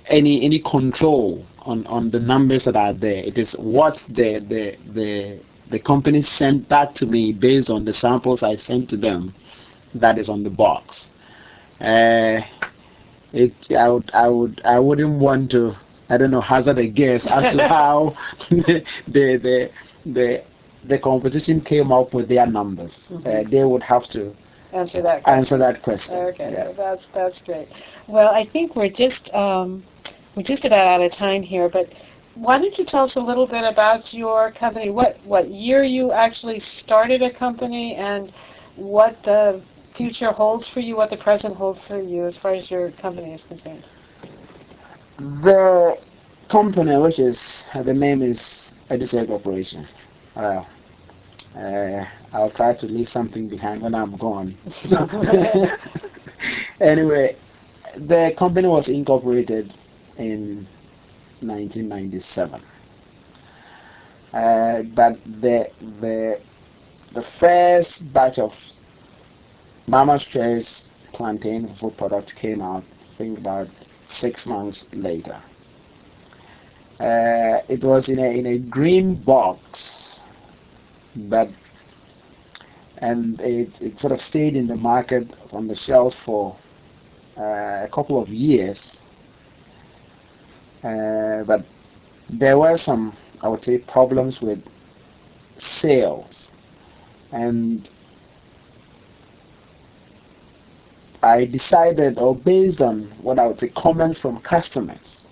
any 0.08 0.44
any 0.44 0.60
control 0.60 1.46
on, 1.62 1.86
on 1.88 2.10
the 2.12 2.20
numbers 2.20 2.64
that 2.66 2.76
are 2.76 2.94
there. 2.94 3.24
It 3.24 3.38
is 3.38 3.52
what 3.54 4.04
the 4.10 4.40
the 4.40 4.78
the 4.94 5.40
the 5.70 5.80
company 5.80 6.22
sent 6.22 6.70
back 6.70 6.94
to 6.96 7.06
me 7.06 7.34
based 7.34 7.70
on 7.70 7.84
the 7.84 7.94
samples 7.94 8.42
I 8.42 8.56
sent 8.56 8.90
to 8.90 8.98
them 8.98 9.34
that 9.96 10.18
is 10.18 10.30
on 10.30 10.44
the 10.44 10.50
box. 10.50 11.12
Uh, 11.82 12.42
it 13.34 13.54
I 13.78 13.90
would 13.90 14.10
I 14.14 14.30
would 14.30 14.62
I 14.66 14.80
wouldn't 14.80 15.20
want 15.20 15.52
to 15.52 15.76
I 16.10 16.18
don't 16.18 16.32
know 16.32 16.42
hazard 16.42 16.78
a 16.80 16.88
guess 16.88 17.26
as 17.28 17.56
to 17.56 17.68
how 17.78 18.16
the, 18.50 18.84
the 19.08 19.70
the 20.06 20.44
the 20.86 21.00
competition 21.00 21.62
came 21.62 21.92
up 21.92 22.14
with 22.14 22.30
their 22.30 22.48
numbers. 22.48 23.08
Mm-hmm. 23.10 23.28
Uh, 23.28 23.50
they 23.50 23.64
would 23.66 23.84
have 23.84 24.08
to 24.10 24.34
answer 24.74 25.02
that 25.02 25.24
question. 25.24 25.40
answer 25.40 25.58
that 25.58 25.84
question. 25.84 26.16
Okay, 26.16 26.52
yeah. 26.52 26.72
that's 26.72 27.04
that's 27.14 27.42
great. 27.42 27.68
Well, 28.08 28.34
I 28.34 28.46
think 28.46 28.76
we're 28.76 28.90
just 28.90 29.34
um, 29.34 29.84
we're 30.36 30.44
just 30.44 30.66
about 30.66 30.88
out 30.88 31.02
of 31.02 31.12
time 31.12 31.44
here, 31.44 31.70
but 31.70 31.92
why 32.36 32.60
don't 32.60 32.78
you 32.78 32.86
tell 32.86 33.04
us 33.04 33.16
a 33.16 33.20
little 33.20 33.48
bit 33.48 33.64
about 33.64 34.14
your 34.14 34.52
company? 34.52 34.90
What 34.90 35.18
what 35.26 35.50
year 35.50 35.84
you 35.84 36.12
actually 36.12 36.60
started 36.60 37.22
a 37.22 37.32
company, 37.32 37.96
and 37.96 38.32
what 38.76 39.22
the 39.24 39.62
future 39.96 40.32
holds 40.32 40.68
for 40.68 40.80
you, 40.80 40.96
what 40.96 41.10
the 41.10 41.18
present 41.18 41.56
holds 41.56 41.80
for 41.88 42.00
you 42.00 42.26
as 42.26 42.38
far 42.38 42.54
as 42.54 42.70
your 42.70 42.92
company 42.92 43.34
is 43.34 43.44
concerned? 43.44 43.84
The 45.18 45.98
company, 46.48 46.96
which 46.98 47.18
is, 47.18 47.66
uh, 47.74 47.82
the 47.82 47.94
name 47.94 48.22
is 48.22 48.74
Adusei 48.92 49.26
Corporation. 49.26 49.88
Uh, 50.36 50.64
uh, 51.56 52.06
I'll 52.34 52.52
try 52.52 52.76
to 52.76 52.86
leave 52.86 53.10
something 53.10 53.50
behind 53.50 53.82
when 53.82 53.96
I'm 53.96 54.16
gone. 54.18 54.56
anyway, 56.80 57.36
the 57.96 58.34
company 58.38 58.68
was 58.68 58.90
incorporated 58.90 59.74
in 60.18 60.68
1997. 61.42 62.62
Uh, 64.34 64.84
but 64.84 65.18
the 65.42 65.68
the 66.00 66.40
the 67.14 67.24
first 67.40 68.14
batch 68.14 68.38
of 68.38 68.54
Mama's 69.88 70.24
Choice 70.26 70.86
plantain 71.14 71.74
food 71.76 71.98
product 71.98 72.36
came 72.36 72.62
out, 72.62 72.84
I 72.84 73.18
think 73.18 73.40
about 73.40 73.68
six 74.08 74.46
months 74.46 74.86
later. 74.94 75.42
Uh, 77.00 77.62
it 77.70 77.84
was 77.84 78.10
in 78.10 78.20
a 78.20 78.38
in 78.40 78.46
a 78.48 78.58
green 78.58 79.16
box, 79.16 80.22
but 81.16 81.50
and 83.00 83.40
it, 83.42 83.70
it 83.82 84.00
sort 84.00 84.12
of 84.14 84.22
stayed 84.22 84.56
in 84.56 84.68
the 84.68 84.76
market 84.76 85.34
on 85.54 85.68
the 85.68 85.76
shelves 85.76 86.16
for 86.16 86.56
uh, 87.38 87.84
a 87.86 87.90
couple 87.94 88.22
of 88.22 88.30
years. 88.30 89.02
Uh, 90.84 91.44
but 91.44 91.66
there 92.30 92.58
were 92.58 92.78
some, 92.78 93.16
I 93.42 93.48
would 93.50 93.64
say, 93.64 93.78
problems 93.80 94.42
with 94.42 94.64
sales, 95.58 96.52
and 97.32 97.90
I 101.28 101.46
decided, 101.46 102.20
or 102.20 102.36
based 102.36 102.80
on 102.80 103.12
what 103.22 103.38
I 103.38 103.46
would 103.48 103.60
say 103.60 103.68
comments 103.70 104.22
from 104.22 104.40
customers, 104.42 105.28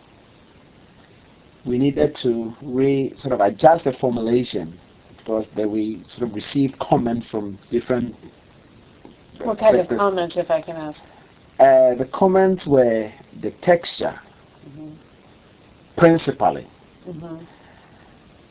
we 1.65 1.77
needed 1.77 2.13
to 2.15 2.53
re 2.61 3.13
sort 3.17 3.33
of 3.33 3.39
adjust 3.39 3.85
the 3.85 3.93
formulation 3.93 4.77
because 5.17 5.47
that 5.55 5.69
we 5.69 6.03
sort 6.05 6.29
of 6.29 6.35
received 6.35 6.77
comments 6.79 7.25
from 7.27 7.57
different. 7.69 8.13
What 9.41 9.57
kind 9.57 9.77
sectors. 9.77 9.93
of 9.93 9.99
comments, 9.99 10.35
if 10.35 10.51
I 10.51 10.61
can 10.61 10.75
ask? 10.75 11.01
Uh, 11.59 11.95
the 11.95 12.09
comments 12.11 12.67
were 12.67 13.09
the 13.41 13.51
texture, 13.51 14.19
mm-hmm. 14.67 14.95
principally, 15.95 16.67
mm-hmm. 17.07 17.37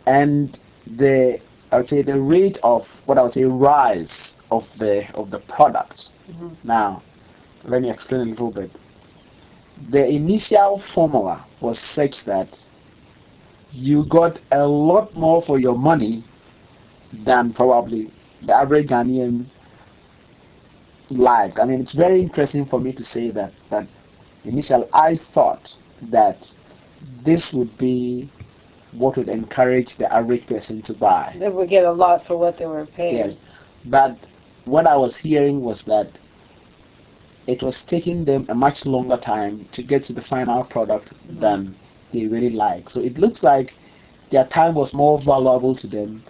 and 0.07 0.59
the 0.87 1.41
I 1.71 1.77
would 1.77 1.91
say 1.91 2.01
the 2.01 2.21
rate 2.21 2.57
of 2.63 2.87
what 3.05 3.19
I 3.19 3.23
would 3.23 3.35
say 3.35 3.45
rise 3.45 4.33
of 4.51 4.67
the 4.79 5.07
of 5.15 5.31
the 5.31 5.41
product. 5.41 6.09
Mm-hmm. 6.31 6.67
Now, 6.67 7.03
let 7.65 7.83
me 7.83 7.91
explain 7.91 8.21
a 8.23 8.25
little 8.31 8.51
bit. 8.51 8.71
The 9.91 10.09
initial 10.09 10.83
formula 10.95 11.45
was 11.61 11.79
such 11.79 12.25
that 12.25 12.59
you 13.71 14.05
got 14.05 14.39
a 14.53 14.67
lot 14.67 15.15
more 15.17 15.43
for 15.43 15.59
your 15.59 15.77
money 15.77 16.25
than 17.13 17.53
probably 17.53 18.11
the 18.43 18.55
average 18.55 18.89
Ghanaian 18.89 19.47
liked. 21.11 21.59
I 21.59 21.65
mean, 21.65 21.81
it's 21.81 21.93
very 21.93 22.21
interesting 22.23 22.67
for 22.67 22.81
me 22.81 22.93
to 22.93 23.05
say 23.05 23.31
that 23.31 23.53
that 23.71 23.87
initially 24.45 24.87
I 24.93 25.17
thought 25.17 25.75
that 26.11 26.51
this 27.25 27.53
would 27.53 27.77
be 27.79 28.31
what 28.93 29.17
would 29.17 29.29
encourage 29.29 29.97
the 29.97 30.13
average 30.13 30.47
person 30.47 30.83
to 30.83 30.95
buy. 30.95 31.35
They 31.39 31.49
would 31.49 31.69
get 31.69 31.85
a 31.85 31.93
lot 31.93 32.27
for 32.27 32.37
what 32.37 32.59
they 32.59 32.67
were 32.67 32.87
paying. 32.87 33.17
Yes, 33.17 33.39
but 33.87 34.17
what 34.67 34.87
I 34.87 34.97
was 34.97 35.17
hearing 35.17 35.63
was 35.63 35.83
that 35.83 36.09
it 37.47 37.63
was 37.63 37.83
taking 37.83 38.25
them 38.25 38.47
a 38.49 38.55
much 38.55 38.87
longer 38.87 39.17
time 39.17 39.67
to 39.73 39.83
get 39.83 40.05
to 40.05 40.13
the 40.13 40.23
final 40.23 40.65
product 40.65 41.13
than 41.29 41.77
they 42.13 42.27
really 42.27 42.51
like. 42.51 42.89
So 42.91 43.01
it 43.01 43.19
looks 43.19 43.43
like 43.43 43.75
their 44.31 44.47
time 44.47 44.75
was 44.75 44.95
more 44.95 45.21
valuable 45.21 45.75
to 45.77 45.87
them 45.87 46.23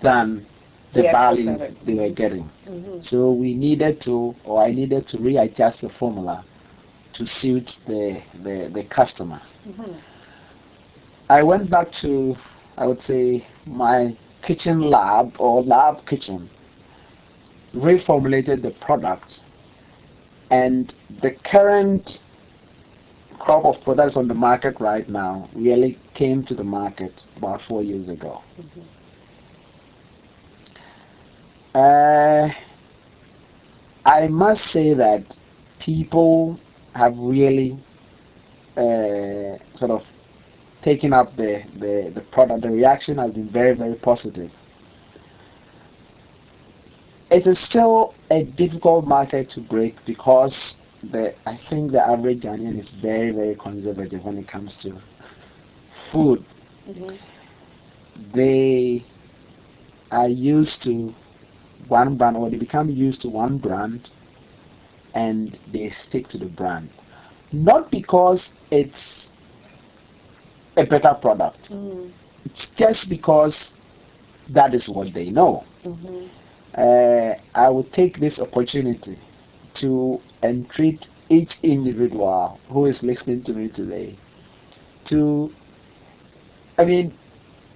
than 0.00 0.46
the, 0.92 1.02
the 1.02 1.08
value 1.10 1.56
they 1.84 1.94
were 1.94 2.10
getting. 2.10 2.48
Mm-hmm. 2.66 3.00
So 3.00 3.32
we 3.32 3.54
needed 3.54 4.00
to, 4.02 4.34
or 4.44 4.62
I 4.62 4.72
needed 4.72 5.06
to 5.08 5.18
readjust 5.18 5.80
the 5.80 5.88
formula 5.90 6.44
to 7.14 7.26
suit 7.26 7.78
the 7.86 8.22
the, 8.42 8.70
the 8.72 8.84
customer. 8.84 9.40
Mm-hmm. 9.66 9.92
I 11.28 11.42
went 11.42 11.70
back 11.70 11.90
to, 12.02 12.36
I 12.76 12.86
would 12.86 13.00
say, 13.00 13.46
my 13.66 14.16
kitchen 14.42 14.82
lab 14.82 15.36
or 15.38 15.62
lab 15.62 16.04
kitchen, 16.06 16.50
reformulated 17.74 18.62
the 18.62 18.70
product, 18.70 19.40
and 20.52 20.94
the 21.22 21.32
current 21.32 22.20
crop 23.40 23.64
of 23.64 23.82
products 23.82 24.16
on 24.16 24.28
the 24.28 24.34
market 24.34 24.78
right 24.78 25.08
now 25.08 25.48
really 25.54 25.98
came 26.14 26.44
to 26.44 26.54
the 26.54 26.62
market 26.62 27.22
about 27.36 27.60
four 27.62 27.82
years 27.82 28.08
ago. 28.08 28.42
Mm-hmm. 28.60 28.80
Uh, 31.74 32.50
I 34.04 34.28
must 34.28 34.66
say 34.66 34.92
that 34.92 35.24
people 35.80 36.60
have 36.94 37.16
really 37.16 37.82
uh, 38.76 39.56
sort 39.74 39.90
of 39.90 40.02
taken 40.82 41.14
up 41.14 41.34
the, 41.36 41.62
the, 41.78 42.12
the 42.14 42.20
product. 42.30 42.60
The 42.62 42.70
reaction 42.70 43.16
has 43.16 43.30
been 43.30 43.48
very, 43.48 43.74
very 43.74 43.94
positive. 43.94 44.50
It 47.32 47.46
is 47.46 47.58
still 47.58 48.12
a 48.30 48.44
difficult 48.44 49.06
market 49.06 49.48
to 49.50 49.60
break 49.62 49.96
because 50.04 50.76
the 51.02 51.34
I 51.48 51.56
think 51.70 51.92
the 51.92 52.06
average 52.06 52.40
Ghanaian 52.40 52.78
is 52.78 52.90
very, 52.90 53.30
very 53.30 53.54
conservative 53.54 54.22
when 54.22 54.36
it 54.36 54.46
comes 54.46 54.76
to 54.82 55.00
food. 56.10 56.44
Mm-hmm. 56.86 57.16
They 58.34 59.02
are 60.10 60.28
used 60.28 60.82
to 60.82 61.14
one 61.88 62.18
brand 62.18 62.36
or 62.36 62.50
they 62.50 62.58
become 62.58 62.90
used 62.90 63.22
to 63.22 63.30
one 63.30 63.56
brand 63.56 64.10
and 65.14 65.58
they 65.72 65.88
stick 65.88 66.28
to 66.28 66.38
the 66.38 66.50
brand. 66.60 66.90
Not 67.50 67.90
because 67.90 68.50
it's 68.70 69.30
a 70.76 70.84
better 70.84 71.14
product. 71.14 71.70
Mm. 71.70 72.12
It's 72.44 72.66
just 72.76 73.08
because 73.08 73.72
that 74.50 74.74
is 74.74 74.86
what 74.86 75.14
they 75.14 75.30
know. 75.30 75.64
Mm-hmm. 75.82 76.26
Uh, 76.76 77.34
I 77.54 77.68
will 77.68 77.84
take 77.84 78.18
this 78.20 78.38
opportunity 78.38 79.18
to 79.74 80.20
entreat 80.42 81.08
each 81.28 81.58
individual 81.62 82.60
who 82.68 82.86
is 82.86 83.02
listening 83.02 83.42
to 83.44 83.52
me 83.54 83.68
today 83.68 84.16
to, 85.04 85.52
I 86.78 86.84
mean, 86.84 87.14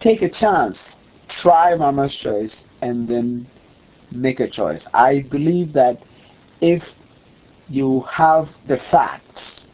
take 0.01 0.23
a 0.23 0.29
chance, 0.29 0.99
try 1.29 1.75
Mama's 1.77 2.15
Choice, 2.15 2.63
and 2.83 3.09
then 3.09 3.47
make 4.13 4.41
a 4.41 4.49
choice. 4.49 4.87
I 4.95 5.21
believe 5.21 5.73
that 5.75 6.03
if 6.61 6.83
you 7.69 8.03
have 8.03 8.49
the 8.67 8.79
facts, 8.79 9.69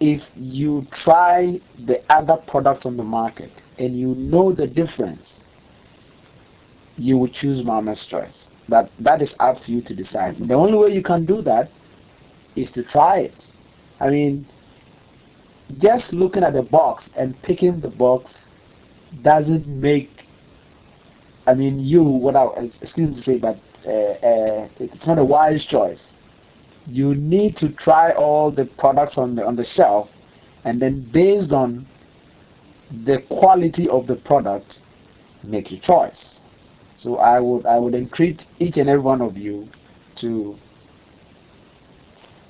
if 0.00 0.22
you 0.36 0.86
try 0.92 1.60
the 1.86 2.00
other 2.12 2.36
products 2.36 2.86
on 2.86 2.96
the 2.96 3.04
market 3.04 3.50
and 3.78 3.96
you 3.96 4.14
know 4.14 4.52
the 4.52 4.66
difference, 4.66 5.45
you 6.96 7.18
will 7.18 7.28
choose 7.28 7.62
Mama's 7.62 8.04
Choice. 8.04 8.48
But 8.68 8.90
that 8.98 9.22
is 9.22 9.34
up 9.38 9.58
to 9.60 9.72
you 9.72 9.80
to 9.82 9.94
decide. 9.94 10.36
The 10.38 10.54
only 10.54 10.74
way 10.74 10.88
you 10.92 11.02
can 11.02 11.24
do 11.24 11.40
that 11.42 11.70
is 12.56 12.70
to 12.72 12.82
try 12.82 13.18
it. 13.18 13.44
I 14.00 14.10
mean, 14.10 14.46
just 15.78 16.12
looking 16.12 16.42
at 16.42 16.52
the 16.52 16.62
box 16.62 17.08
and 17.16 17.40
picking 17.42 17.80
the 17.80 17.90
box 17.90 18.48
doesn't 19.22 19.66
make, 19.66 20.24
I 21.46 21.54
mean, 21.54 21.78
you, 21.78 22.02
what 22.02 22.36
I, 22.36 22.46
excuse 22.80 23.10
me 23.10 23.14
to 23.14 23.22
say, 23.22 23.38
but 23.38 23.58
uh, 23.86 23.90
uh, 23.90 24.68
it's 24.78 25.06
not 25.06 25.18
a 25.18 25.24
wise 25.24 25.64
choice. 25.64 26.12
You 26.86 27.14
need 27.14 27.56
to 27.56 27.68
try 27.70 28.12
all 28.12 28.50
the 28.50 28.66
products 28.78 29.18
on 29.18 29.34
the 29.34 29.44
on 29.44 29.56
the 29.56 29.64
shelf, 29.64 30.08
and 30.64 30.80
then 30.80 31.00
based 31.12 31.52
on 31.52 31.86
the 33.04 33.22
quality 33.28 33.88
of 33.88 34.06
the 34.06 34.16
product, 34.16 34.80
make 35.42 35.72
your 35.72 35.80
choice. 35.80 36.40
So 36.96 37.16
I 37.16 37.38
would 37.40 37.66
I 37.66 37.78
would 37.78 37.94
entreat 37.94 38.46
each 38.58 38.78
and 38.78 38.88
every 38.88 39.02
one 39.02 39.20
of 39.20 39.36
you 39.36 39.68
to 40.16 40.56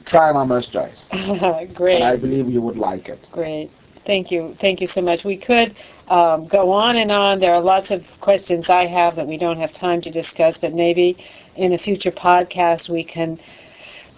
try 0.04 0.32
Mama's 0.32 0.68
Choice. 0.68 1.06
Great. 1.74 1.96
And 1.96 2.04
I 2.04 2.16
believe 2.16 2.48
you 2.48 2.62
would 2.62 2.76
like 2.76 3.09
it. 3.09 3.28
Great. 3.32 3.70
Thank 4.06 4.30
you. 4.30 4.56
Thank 4.61 4.80
you 4.80 4.87
so 4.87 5.00
much. 5.00 5.24
We 5.24 5.37
could 5.37 5.74
um, 6.09 6.46
go 6.46 6.70
on 6.70 6.96
and 6.96 7.11
on. 7.11 7.40
There 7.40 7.52
are 7.52 7.61
lots 7.61 7.90
of 7.90 8.04
questions 8.20 8.70
I 8.70 8.87
have 8.87 9.16
that 9.16 9.26
we 9.26 9.37
don't 9.37 9.59
have 9.59 9.72
time 9.72 10.00
to 10.02 10.11
discuss, 10.11 10.56
but 10.59 10.72
maybe 10.72 11.18
in 11.56 11.72
a 11.72 11.78
future 11.78 12.12
podcast 12.12 12.88
we 12.88 13.02
can 13.02 13.40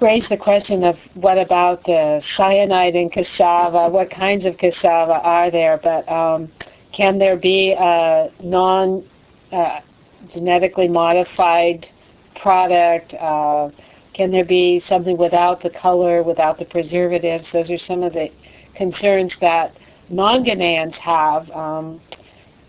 raise 0.00 0.28
the 0.28 0.36
question 0.36 0.84
of 0.84 0.98
what 1.14 1.38
about 1.38 1.84
the 1.84 2.22
cyanide 2.36 2.94
in 2.94 3.08
cassava? 3.08 3.88
What 3.88 4.10
kinds 4.10 4.44
of 4.44 4.58
cassava 4.58 5.20
are 5.22 5.50
there? 5.50 5.80
But 5.82 6.06
um, 6.06 6.52
can 6.92 7.18
there 7.18 7.36
be 7.36 7.72
a 7.72 8.30
non 8.42 9.08
uh, 9.50 9.80
genetically 10.31 10.88
modified 10.88 11.88
product? 12.37 13.14
Uh, 13.14 13.70
can 14.14 14.31
there 14.31 14.44
be 14.44 14.81
something 14.81 15.16
without 15.16 15.61
the 15.61 15.70
color, 15.70 16.22
without 16.22 16.59
the 16.59 16.64
preservatives? 16.64 17.52
Those 17.52 17.70
are 17.70 17.78
some 17.78 18.02
of 18.02 18.12
the 18.12 18.31
concerns 18.74 19.37
that 19.40 19.76
non-Ghanaians 20.09 20.96
have. 20.96 21.50
Um, 21.50 22.00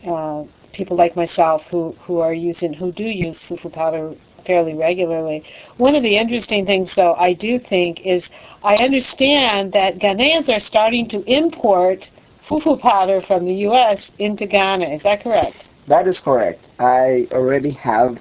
uh, 0.07 0.43
people 0.73 0.95
like 0.95 1.15
myself 1.15 1.63
who, 1.69 1.95
who 2.01 2.19
are 2.19 2.33
using, 2.33 2.73
who 2.73 2.91
do 2.91 3.03
use 3.03 3.43
fufu 3.43 3.71
powder 3.71 4.13
fairly 4.45 4.73
regularly. 4.73 5.43
One 5.77 5.95
of 5.95 6.03
the 6.03 6.17
interesting 6.17 6.65
things, 6.65 6.93
though, 6.95 7.15
I 7.15 7.33
do 7.33 7.59
think 7.59 8.05
is 8.05 8.25
I 8.63 8.75
understand 8.77 9.73
that 9.73 9.99
Ghanaians 9.99 10.49
are 10.49 10.59
starting 10.59 11.07
to 11.09 11.21
import 11.23 12.09
fufu 12.47 12.79
powder 12.79 13.21
from 13.21 13.45
the 13.45 13.53
U.S. 13.69 14.11
into 14.19 14.45
Ghana. 14.45 14.85
Is 14.85 15.03
that 15.03 15.21
correct? 15.21 15.67
That 15.89 16.07
is 16.07 16.19
correct. 16.19 16.63
I 16.77 17.27
already 17.31 17.71
have 17.71 18.19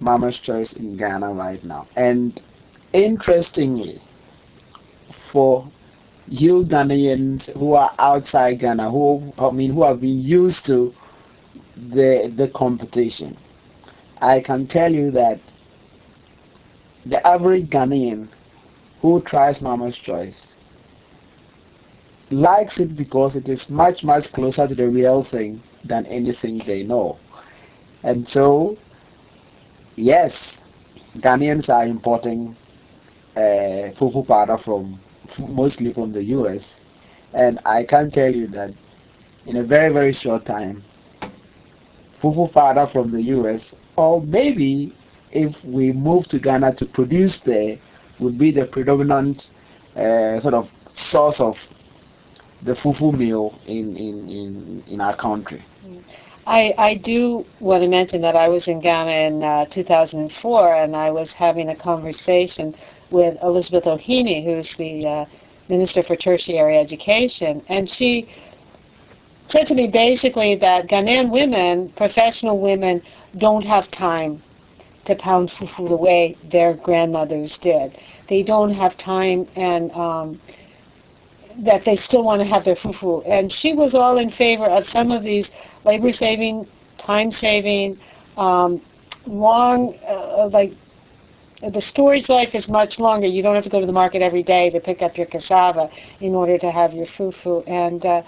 Mama's 0.00 0.38
Choice 0.38 0.72
in 0.72 0.96
Ghana 0.96 1.30
right 1.34 1.62
now. 1.62 1.86
And 1.94 2.40
interestingly, 2.94 4.00
for 5.30 5.70
you 6.28 6.64
Ghanaians 6.64 7.52
who 7.58 7.74
are 7.74 7.94
outside 7.98 8.60
Ghana, 8.60 8.90
who 8.90 9.30
I 9.36 9.50
mean 9.50 9.74
who 9.74 9.82
have 9.82 10.00
been 10.00 10.22
used 10.22 10.64
to 10.66 10.94
the 11.76 12.32
the 12.34 12.48
competition, 12.54 13.36
I 14.22 14.40
can 14.40 14.66
tell 14.66 14.90
you 14.90 15.10
that 15.10 15.38
the 17.04 17.26
average 17.26 17.68
Ghanaian 17.68 18.28
who 19.02 19.20
tries 19.20 19.60
Mama's 19.60 19.98
Choice 19.98 20.56
likes 22.30 22.80
it 22.80 22.96
because 22.96 23.36
it 23.36 23.50
is 23.50 23.68
much 23.68 24.02
much 24.02 24.32
closer 24.32 24.66
to 24.66 24.74
the 24.74 24.88
real 24.88 25.22
thing 25.22 25.62
than 25.84 26.06
anything 26.06 26.58
they 26.66 26.82
know. 26.82 27.18
And 28.02 28.28
so 28.28 28.76
yes, 29.96 30.60
Ghanaians 31.18 31.68
are 31.68 31.84
importing 31.84 32.56
uh, 33.36 33.92
fufu 33.98 34.26
powder 34.26 34.58
from 34.58 35.00
mostly 35.38 35.92
from 35.92 36.12
the 36.12 36.22
US, 36.36 36.80
and 37.34 37.58
I 37.64 37.84
can 37.84 38.10
tell 38.10 38.34
you 38.34 38.46
that 38.48 38.70
in 39.46 39.56
a 39.56 39.62
very 39.62 39.92
very 39.92 40.12
short 40.12 40.44
time, 40.44 40.82
fufu 42.20 42.52
powder 42.52 42.86
from 42.92 43.10
the 43.10 43.22
US, 43.22 43.74
or 43.96 44.20
maybe 44.22 44.94
if 45.30 45.62
we 45.64 45.92
move 45.92 46.28
to 46.28 46.38
Ghana 46.38 46.74
to 46.74 46.86
produce 46.86 47.38
there, 47.38 47.78
would 48.18 48.38
be 48.38 48.50
the 48.50 48.66
predominant 48.66 49.50
uh, 49.96 50.40
sort 50.40 50.54
of 50.54 50.70
source 50.92 51.40
of 51.40 51.56
the 52.62 52.74
fufu 52.74 53.12
meal 53.16 53.58
in, 53.66 53.96
in, 53.96 54.28
in, 54.28 54.84
in 54.88 55.00
our 55.00 55.16
country. 55.16 55.62
I, 56.46 56.74
I 56.76 56.94
do 56.94 57.46
want 57.60 57.82
to 57.82 57.88
mention 57.88 58.20
that 58.22 58.34
I 58.36 58.48
was 58.48 58.66
in 58.66 58.80
Ghana 58.80 59.10
in 59.10 59.44
uh, 59.44 59.66
2004 59.66 60.74
and 60.74 60.96
I 60.96 61.10
was 61.10 61.32
having 61.32 61.68
a 61.68 61.76
conversation 61.76 62.74
with 63.10 63.36
Elizabeth 63.42 63.84
Ohene, 63.84 64.44
who's 64.44 64.74
the 64.76 65.06
uh, 65.06 65.24
Minister 65.68 66.02
for 66.02 66.16
Tertiary 66.16 66.78
Education, 66.78 67.62
and 67.68 67.88
she 67.88 68.28
said 69.48 69.66
to 69.66 69.74
me 69.74 69.86
basically 69.86 70.54
that 70.56 70.88
Ghanaian 70.88 71.30
women, 71.30 71.90
professional 71.90 72.58
women, 72.58 73.02
don't 73.38 73.64
have 73.64 73.90
time 73.90 74.42
to 75.04 75.14
pound 75.16 75.50
fufu 75.50 75.88
the 75.88 75.96
way 75.96 76.36
their 76.50 76.74
grandmothers 76.74 77.58
did. 77.58 77.98
They 78.28 78.42
don't 78.42 78.70
have 78.70 78.96
time 78.96 79.48
and 79.56 79.90
um, 79.92 80.40
that 81.58 81.84
they 81.84 81.96
still 81.96 82.22
want 82.22 82.40
to 82.40 82.46
have 82.46 82.64
their 82.64 82.76
fufu. 82.76 83.22
And 83.28 83.52
she 83.52 83.72
was 83.72 83.94
all 83.94 84.18
in 84.18 84.30
favor 84.30 84.66
of 84.66 84.88
some 84.88 85.10
of 85.10 85.22
these 85.22 85.50
labor-saving, 85.84 86.66
time-saving, 86.98 87.98
um, 88.36 88.80
long, 89.26 89.98
uh, 90.08 90.48
like 90.48 90.72
the 91.70 91.80
storage 91.80 92.28
life 92.28 92.54
is 92.54 92.68
much 92.68 92.98
longer. 92.98 93.26
You 93.26 93.42
don't 93.42 93.54
have 93.54 93.64
to 93.64 93.70
go 93.70 93.80
to 93.80 93.86
the 93.86 93.92
market 93.92 94.22
every 94.22 94.42
day 94.42 94.70
to 94.70 94.80
pick 94.80 95.02
up 95.02 95.16
your 95.16 95.26
cassava 95.26 95.90
in 96.20 96.34
order 96.34 96.58
to 96.58 96.70
have 96.70 96.92
your 96.92 97.06
fufu. 97.06 97.62
And 97.68 98.04
uh, 98.04 98.22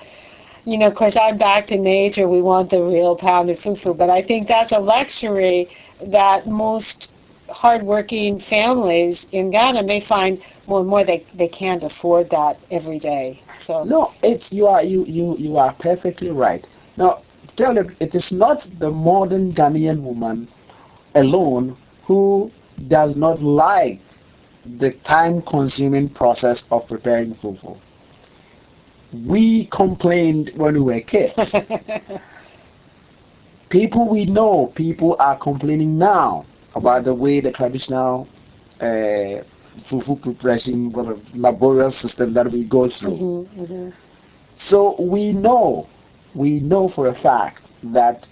you 0.65 0.79
know, 0.79 0.87
of 0.87 0.95
course, 0.95 1.17
I'm 1.17 1.37
back 1.37 1.67
to 1.69 1.77
nature. 1.77 2.29
We 2.29 2.41
want 2.41 2.71
the 2.71 2.83
real 2.83 3.17
pounded 3.17 3.59
fufu, 3.61 3.97
but 3.97 4.09
I 4.09 4.23
think 4.23 4.49
that's 4.49 4.73
a 4.73 4.79
luxury 4.79 5.69
that 6.07 6.47
most 6.47 7.11
hardworking 7.49 8.41
families 8.41 9.27
in 9.33 9.51
Ghana 9.51 9.83
may 9.83 10.01
find 10.01 10.41
more 10.67 10.81
and 10.81 10.89
more 10.89 11.05
they, 11.05 11.27
they 11.35 11.49
can't 11.49 11.83
afford 11.83 12.31
that 12.31 12.59
every 12.71 12.99
day. 12.99 13.43
So 13.67 13.83
no, 13.83 14.13
it's 14.23 14.53
you 14.53 14.67
are 14.67 14.83
you 14.83 15.05
you 15.05 15.37
you 15.39 15.57
are 15.57 15.75
perfectly 15.75 16.31
right. 16.31 16.67
Now, 16.97 17.23
tell 17.57 17.75
you, 17.75 17.91
it 18.01 18.15
is 18.15 18.33
not 18.33 18.67
the 18.79 18.91
modern 18.91 19.53
Ghanaian 19.53 20.03
woman 20.03 20.49
alone 21.15 21.77
who 22.05 22.51
does 22.89 23.17
not 23.17 23.41
like 23.41 24.01
the 24.79 24.93
time-consuming 25.05 26.09
process 26.11 26.65
of 26.71 26.89
preparing 26.89 27.35
fufu. 27.35 27.79
We 29.27 29.67
complained 29.67 30.53
when 30.57 30.75
we 30.75 30.81
were 30.81 31.01
kids. 31.01 31.35
people 33.69 34.09
we 34.09 34.25
know, 34.25 34.73
people 34.75 35.17
are 35.19 35.39
complaining 35.39 35.99
now 35.99 36.47
about 36.75 37.05
the 37.05 37.15
way 37.15 37.41
the 37.41 37.53
traditional 37.53 38.29
uh, 38.81 39.43
fufu 39.89 40.21
preparation 40.21 40.91
the 40.91 41.21
laborious 41.35 41.97
system 41.99 42.33
that 42.35 42.51
we 42.51 42.65
go 42.65 42.89
through. 42.89 43.17
Mm-hmm, 43.17 43.63
mm-hmm. 43.63 43.91
So 44.55 45.01
we 45.01 45.33
know, 45.33 45.89
we 46.35 46.61
know 46.61 46.89
for 46.89 47.09
a 47.09 47.15
fact 47.15 47.71
that 47.85 48.27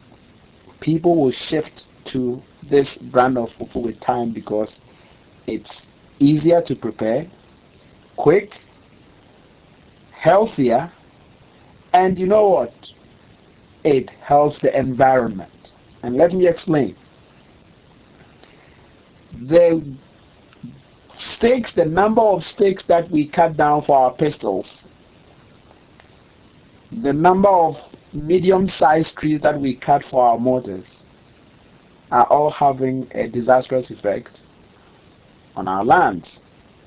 people 0.81 1.21
will 1.21 1.31
shift 1.33 1.85
to 2.07 2.43
this 2.69 2.97
brand 2.97 3.39
of 3.39 3.51
fufu 3.51 3.83
with 3.83 4.01
time 4.01 4.33
because 4.33 4.81
it's 5.47 5.87
easier 6.19 6.63
to 6.63 6.77
prepare, 6.77 7.31
quick, 8.17 8.53
healthier, 10.13 10.91
and 11.93 12.19
you 12.19 12.27
know 12.27 12.49
what? 12.49 12.73
It 13.85 14.11
helps 14.11 14.59
the 14.61 14.77
environment. 14.79 15.73
And 16.03 16.17
let 16.17 16.33
me 16.33 16.47
explain. 16.47 16.97
The 19.49 19.83
stakes, 21.17 21.73
the 21.73 21.85
number 21.85 22.23
of 22.23 22.45
stakes 22.45 22.85
that 22.85 23.11
we 23.11 23.27
cut 23.27 23.57
down 23.57 23.83
for 23.83 23.97
our 23.97 24.13
pistols, 24.13 24.83
the 26.91 27.13
number 27.13 27.49
of 27.49 27.77
medium-sized 28.13 29.17
trees 29.17 29.41
that 29.41 29.59
we 29.59 29.75
cut 29.75 30.05
for 30.05 30.23
our 30.23 30.39
mortars 30.39 31.05
are 32.11 32.27
all 32.27 32.51
having 32.51 33.09
a 33.13 33.27
disastrous 33.27 33.91
effect 33.91 34.43
on 35.57 35.67
our 35.67 35.85
lands. 35.85 36.41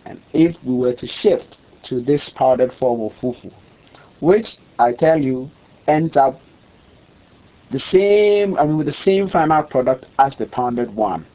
And 0.05 0.21
if 0.33 0.55
we 0.63 0.75
were 0.75 0.93
to 0.93 1.07
shift 1.07 1.59
to 1.83 1.99
this 1.99 2.29
powdered 2.29 2.71
form 2.73 3.01
of 3.01 3.11
fufu, 3.19 3.51
which 4.19 4.57
I 4.77 4.93
tell 4.93 5.19
you 5.19 5.49
ends 5.87 6.15
up 6.15 6.39
the 7.71 7.79
same, 7.79 8.57
I 8.57 8.65
mean 8.65 8.77
with 8.77 8.87
the 8.87 8.93
same 8.93 9.27
final 9.27 9.63
product 9.63 10.05
as 10.19 10.35
the 10.35 10.45
pounded 10.45 10.95
one, 10.95 11.25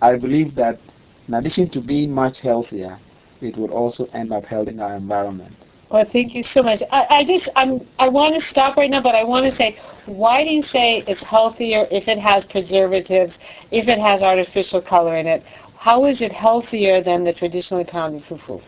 I 0.00 0.16
believe 0.16 0.54
that 0.56 0.78
in 1.26 1.34
addition 1.34 1.68
to 1.70 1.80
being 1.80 2.12
much 2.12 2.40
healthier, 2.40 2.98
it 3.40 3.56
would 3.56 3.70
also 3.70 4.06
end 4.12 4.32
up 4.32 4.44
helping 4.44 4.80
our 4.80 4.94
environment. 4.94 5.54
Well, 5.90 6.04
thank 6.04 6.34
you 6.34 6.42
so 6.42 6.62
much. 6.62 6.82
I, 6.92 7.06
I 7.10 7.24
just, 7.24 7.48
I'm, 7.56 7.80
I 7.98 8.08
want 8.08 8.34
to 8.34 8.40
stop 8.42 8.76
right 8.76 8.90
now, 8.90 9.00
but 9.00 9.14
I 9.14 9.24
want 9.24 9.46
to 9.46 9.52
say, 9.52 9.78
why 10.06 10.44
do 10.44 10.50
you 10.50 10.62
say 10.62 11.02
it's 11.06 11.22
healthier 11.22 11.86
if 11.90 12.08
it 12.08 12.18
has 12.18 12.44
preservatives, 12.44 13.38
if 13.70 13.88
it 13.88 13.98
has 13.98 14.22
artificial 14.22 14.82
color 14.82 15.16
in 15.16 15.26
it? 15.26 15.44
How 15.76 16.04
is 16.04 16.20
it 16.20 16.32
healthier 16.32 17.00
than 17.00 17.24
the 17.24 17.32
traditionally 17.32 17.84
pounded 17.84 18.22
fufu? 18.24 18.60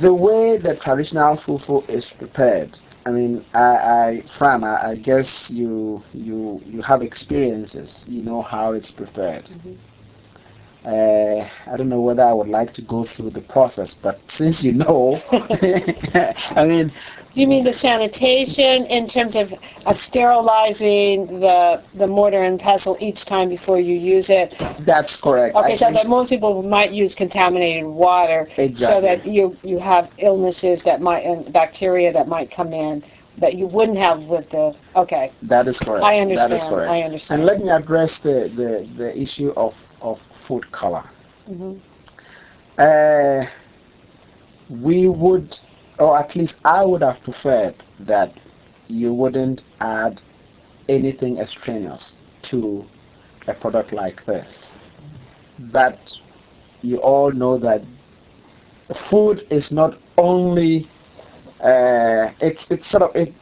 The 0.00 0.14
way 0.14 0.56
the 0.56 0.76
traditional 0.76 1.36
fufu 1.36 1.86
is 1.90 2.10
prepared, 2.12 2.78
I 3.06 3.10
mean, 3.10 3.44
I, 3.54 3.58
I 3.60 4.24
Fran, 4.38 4.64
I, 4.64 4.90
I 4.90 4.94
guess 4.96 5.50
you, 5.50 6.02
you, 6.12 6.60
you 6.64 6.80
have 6.82 7.02
experiences. 7.02 8.02
You 8.08 8.22
know 8.22 8.40
how 8.42 8.72
it's 8.72 8.90
prepared. 8.90 9.44
Mm-hmm. 9.44 9.72
Uh, 10.84 11.48
I 11.66 11.76
don't 11.78 11.88
know 11.88 12.02
whether 12.02 12.22
I 12.22 12.32
would 12.34 12.48
like 12.48 12.74
to 12.74 12.82
go 12.82 13.04
through 13.04 13.30
the 13.30 13.40
process, 13.40 13.94
but 14.02 14.20
since 14.28 14.62
you 14.62 14.72
know, 14.72 15.18
I 15.32 16.66
mean. 16.66 16.92
Do 17.34 17.40
you 17.40 17.48
mean 17.48 17.64
the 17.64 17.72
sanitation 17.72 18.84
in 18.84 19.08
terms 19.08 19.34
of, 19.34 19.52
of 19.86 19.98
sterilizing 19.98 21.40
the 21.40 21.82
the 21.94 22.06
mortar 22.06 22.44
and 22.44 22.60
pestle 22.60 22.96
each 23.00 23.24
time 23.24 23.48
before 23.48 23.80
you 23.80 23.96
use 23.96 24.26
it? 24.28 24.54
That's 24.86 25.16
correct. 25.16 25.56
Okay, 25.56 25.72
I 25.72 25.76
so 25.76 25.90
that 25.90 26.06
most 26.06 26.28
people 26.28 26.62
might 26.62 26.92
use 26.92 27.14
contaminated 27.14 27.86
water, 27.86 28.48
exactly. 28.56 28.86
so 28.86 29.00
that 29.00 29.26
you 29.26 29.56
you 29.64 29.78
have 29.78 30.10
illnesses 30.18 30.82
that 30.84 31.00
might 31.00 31.24
and 31.24 31.52
bacteria 31.52 32.12
that 32.12 32.28
might 32.28 32.52
come 32.52 32.72
in 32.72 33.02
that 33.38 33.54
you 33.54 33.66
wouldn't 33.66 33.98
have 33.98 34.20
with 34.22 34.48
the 34.50 34.74
okay. 34.94 35.32
That 35.42 35.66
is 35.66 35.78
correct. 35.78 36.04
I 36.04 36.20
understand. 36.20 36.52
That 36.52 36.56
is 36.56 36.64
correct. 36.64 36.90
I 36.90 37.02
understand. 37.02 37.40
And 37.40 37.46
let 37.46 37.58
me 37.58 37.70
address 37.70 38.18
the 38.18 38.52
the, 38.54 38.88
the 38.96 39.18
issue 39.20 39.52
of 39.56 39.74
of 40.04 40.20
food 40.46 40.70
color. 40.70 41.02
Mm-hmm. 41.48 41.78
Uh, 42.78 43.46
we 44.82 45.08
would, 45.08 45.58
or 45.98 46.18
at 46.18 46.36
least 46.36 46.56
I 46.64 46.84
would 46.84 47.02
have 47.02 47.20
preferred 47.24 47.82
that 48.00 48.32
you 48.88 49.12
wouldn't 49.12 49.62
add 49.80 50.20
anything 50.88 51.38
extraneous 51.38 52.12
to 52.42 52.84
a 53.46 53.54
product 53.54 53.92
like 53.92 54.24
this. 54.26 54.72
But 55.72 55.98
you 56.82 56.98
all 56.98 57.32
know 57.32 57.58
that 57.58 57.82
food 59.10 59.46
is 59.50 59.72
not 59.72 59.98
only 60.18 60.88
uh, 61.60 62.30
it's 62.40 62.66
it's 62.70 62.88
sort 62.88 63.02
of 63.04 63.16
it 63.16 63.32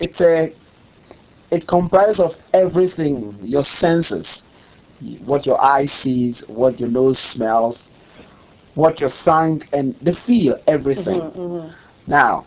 it's 0.00 0.20
a 0.20 0.54
it 1.50 1.66
comprises 1.66 2.20
of 2.20 2.32
everything 2.52 3.38
your 3.42 3.64
senses 3.64 4.42
what 5.24 5.46
your 5.46 5.62
eye 5.62 5.86
sees, 5.86 6.44
what 6.48 6.78
your 6.78 6.88
nose 6.88 7.18
smells, 7.18 7.90
what 8.74 9.00
your 9.00 9.10
tongue 9.24 9.62
and 9.72 9.94
the 10.02 10.12
feel, 10.14 10.60
everything. 10.66 11.20
Mm-hmm, 11.20 11.40
mm-hmm. 11.40 12.10
Now, 12.10 12.46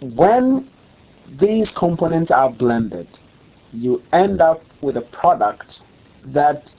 when 0.00 0.68
these 1.40 1.70
components 1.70 2.30
are 2.30 2.50
blended, 2.50 3.08
you 3.72 4.02
end 4.12 4.40
up 4.40 4.62
with 4.80 4.96
a 4.96 5.02
product 5.02 5.80
that 6.26 6.72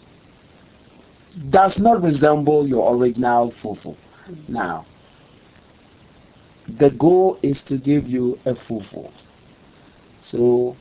does 1.50 1.78
not 1.78 2.02
resemble 2.02 2.68
your 2.68 2.96
original 2.96 3.52
fufu. 3.62 3.96
Mm-hmm. 4.30 4.54
Now, 4.54 4.86
the 6.78 6.90
goal 6.92 7.40
is 7.44 7.62
to 7.64 7.78
give 7.78 8.08
you 8.08 8.40
a 8.46 8.54
fufu. 8.54 9.12
So, 10.22 10.76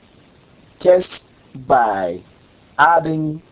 just 0.80 1.24
by 1.66 2.22
adding 2.78 3.42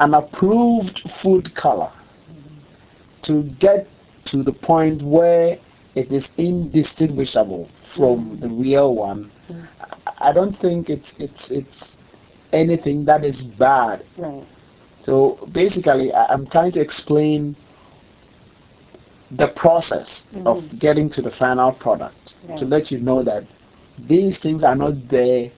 an 0.00 0.14
approved 0.14 1.00
food 1.22 1.54
color 1.54 1.92
to 3.22 3.42
get 3.58 3.86
to 4.26 4.42
the 4.42 4.52
point 4.52 5.02
where 5.02 5.58
it 5.94 6.12
is 6.12 6.30
indistinguishable 6.36 7.68
from 7.96 8.36
mm. 8.36 8.40
the 8.40 8.48
real 8.48 8.94
one. 8.94 9.30
I 10.18 10.32
don't 10.32 10.54
think 10.54 10.90
it's 10.90 11.12
it's 11.18 11.50
it's 11.50 11.96
anything 12.52 13.04
that 13.04 13.24
is 13.24 13.44
bad. 13.44 14.04
Right. 14.16 14.44
So 15.00 15.48
basically, 15.52 16.12
I'm 16.14 16.46
trying 16.46 16.72
to 16.72 16.80
explain 16.80 17.54
the 19.30 19.48
process 19.48 20.24
mm. 20.34 20.46
of 20.46 20.78
getting 20.78 21.08
to 21.10 21.22
the 21.22 21.30
final 21.30 21.72
product 21.72 22.34
Yeah. 22.48 22.56
to 22.56 22.64
let 22.64 22.90
you 22.90 22.98
know 23.00 23.22
that 23.22 23.44
these 23.98 24.38
things 24.38 24.64
are 24.64 24.74
not 24.76 25.08
there, 25.08 25.50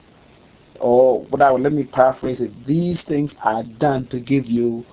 or 0.79 1.23
whatever. 1.25 1.57
Let 1.57 1.73
me 1.73 1.83
paraphrase 1.83 2.41
it. 2.41 2.51
These 2.65 3.01
things 3.01 3.35
are 3.43 3.63
done 3.63 4.07
to 4.07 4.19
give 4.19 4.45
you 4.45 4.85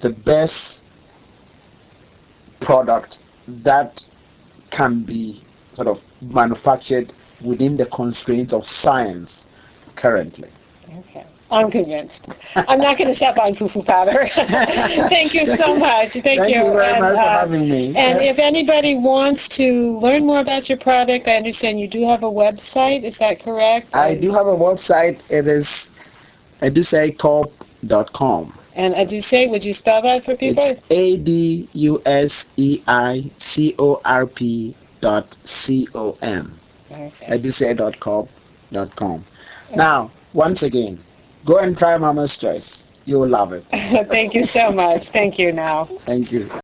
the 0.00 0.10
best 0.10 0.82
product 2.60 3.18
that 3.48 4.02
can 4.70 5.02
be 5.04 5.42
sort 5.74 5.88
of 5.88 5.98
manufactured 6.20 7.12
within 7.44 7.76
the 7.76 7.86
constraints 7.86 8.52
of 8.52 8.66
science 8.66 9.46
currently. 9.96 10.50
Okay. 10.98 11.26
I'm 11.50 11.70
convinced. 11.70 12.28
I'm 12.54 12.78
not 12.78 12.98
going 12.98 13.08
to 13.08 13.14
stop 13.14 13.36
buying 13.36 13.54
fufu 13.54 13.84
powder. 13.84 14.28
Thank 15.08 15.32
you 15.32 15.46
so 15.56 15.76
much. 15.76 16.12
Thank, 16.12 16.24
Thank 16.24 16.54
you 16.54 16.62
very 16.62 16.92
And, 16.92 17.00
much 17.00 17.14
for 17.14 17.20
uh, 17.20 17.40
having 17.40 17.68
me. 17.70 17.96
And 17.96 18.20
if 18.20 18.38
anybody 18.38 18.94
wants 18.94 19.48
to 19.56 19.98
learn 19.98 20.26
more 20.26 20.40
about 20.40 20.68
your 20.68 20.78
product, 20.78 21.26
I 21.26 21.36
understand 21.36 21.80
you 21.80 21.88
do 21.88 22.06
have 22.06 22.22
a 22.22 22.30
website. 22.30 23.02
Is 23.02 23.16
that 23.18 23.42
correct? 23.42 23.94
I 23.94 24.14
do 24.14 24.30
have 24.32 24.46
a 24.46 24.56
website. 24.56 25.20
It 25.30 25.46
is 25.46 25.88
aduseicorp.com. 26.60 28.58
And 28.74 28.94
I 28.94 29.04
do 29.04 29.20
say, 29.20 29.46
would 29.46 29.64
you 29.64 29.74
spell 29.74 30.02
that 30.02 30.24
for 30.24 30.36
people? 30.36 30.64
It's 30.64 30.84
A 30.90 31.16
D 31.16 31.68
U 31.72 32.02
S 32.04 32.44
E 32.56 32.82
I 32.86 33.30
C 33.38 33.74
O 33.78 34.00
R 34.04 34.26
P 34.26 34.76
dot 35.00 35.36
C 35.44 35.88
O 35.94 36.16
M. 36.22 36.60
Okay. 36.90 37.12
Now, 39.74 40.10
once 40.32 40.62
again, 40.62 41.02
go 41.48 41.58
and 41.58 41.76
try 41.76 41.96
Mama's 41.96 42.36
Choice. 42.36 42.84
You 43.06 43.18
will 43.20 43.28
love 43.28 43.54
it. 43.54 43.64
Thank 44.10 44.34
you 44.34 44.44
so 44.44 44.70
much. 44.70 45.08
Thank 45.08 45.38
you 45.38 45.50
now. 45.50 45.88
Thank 46.06 46.30
you. 46.30 46.60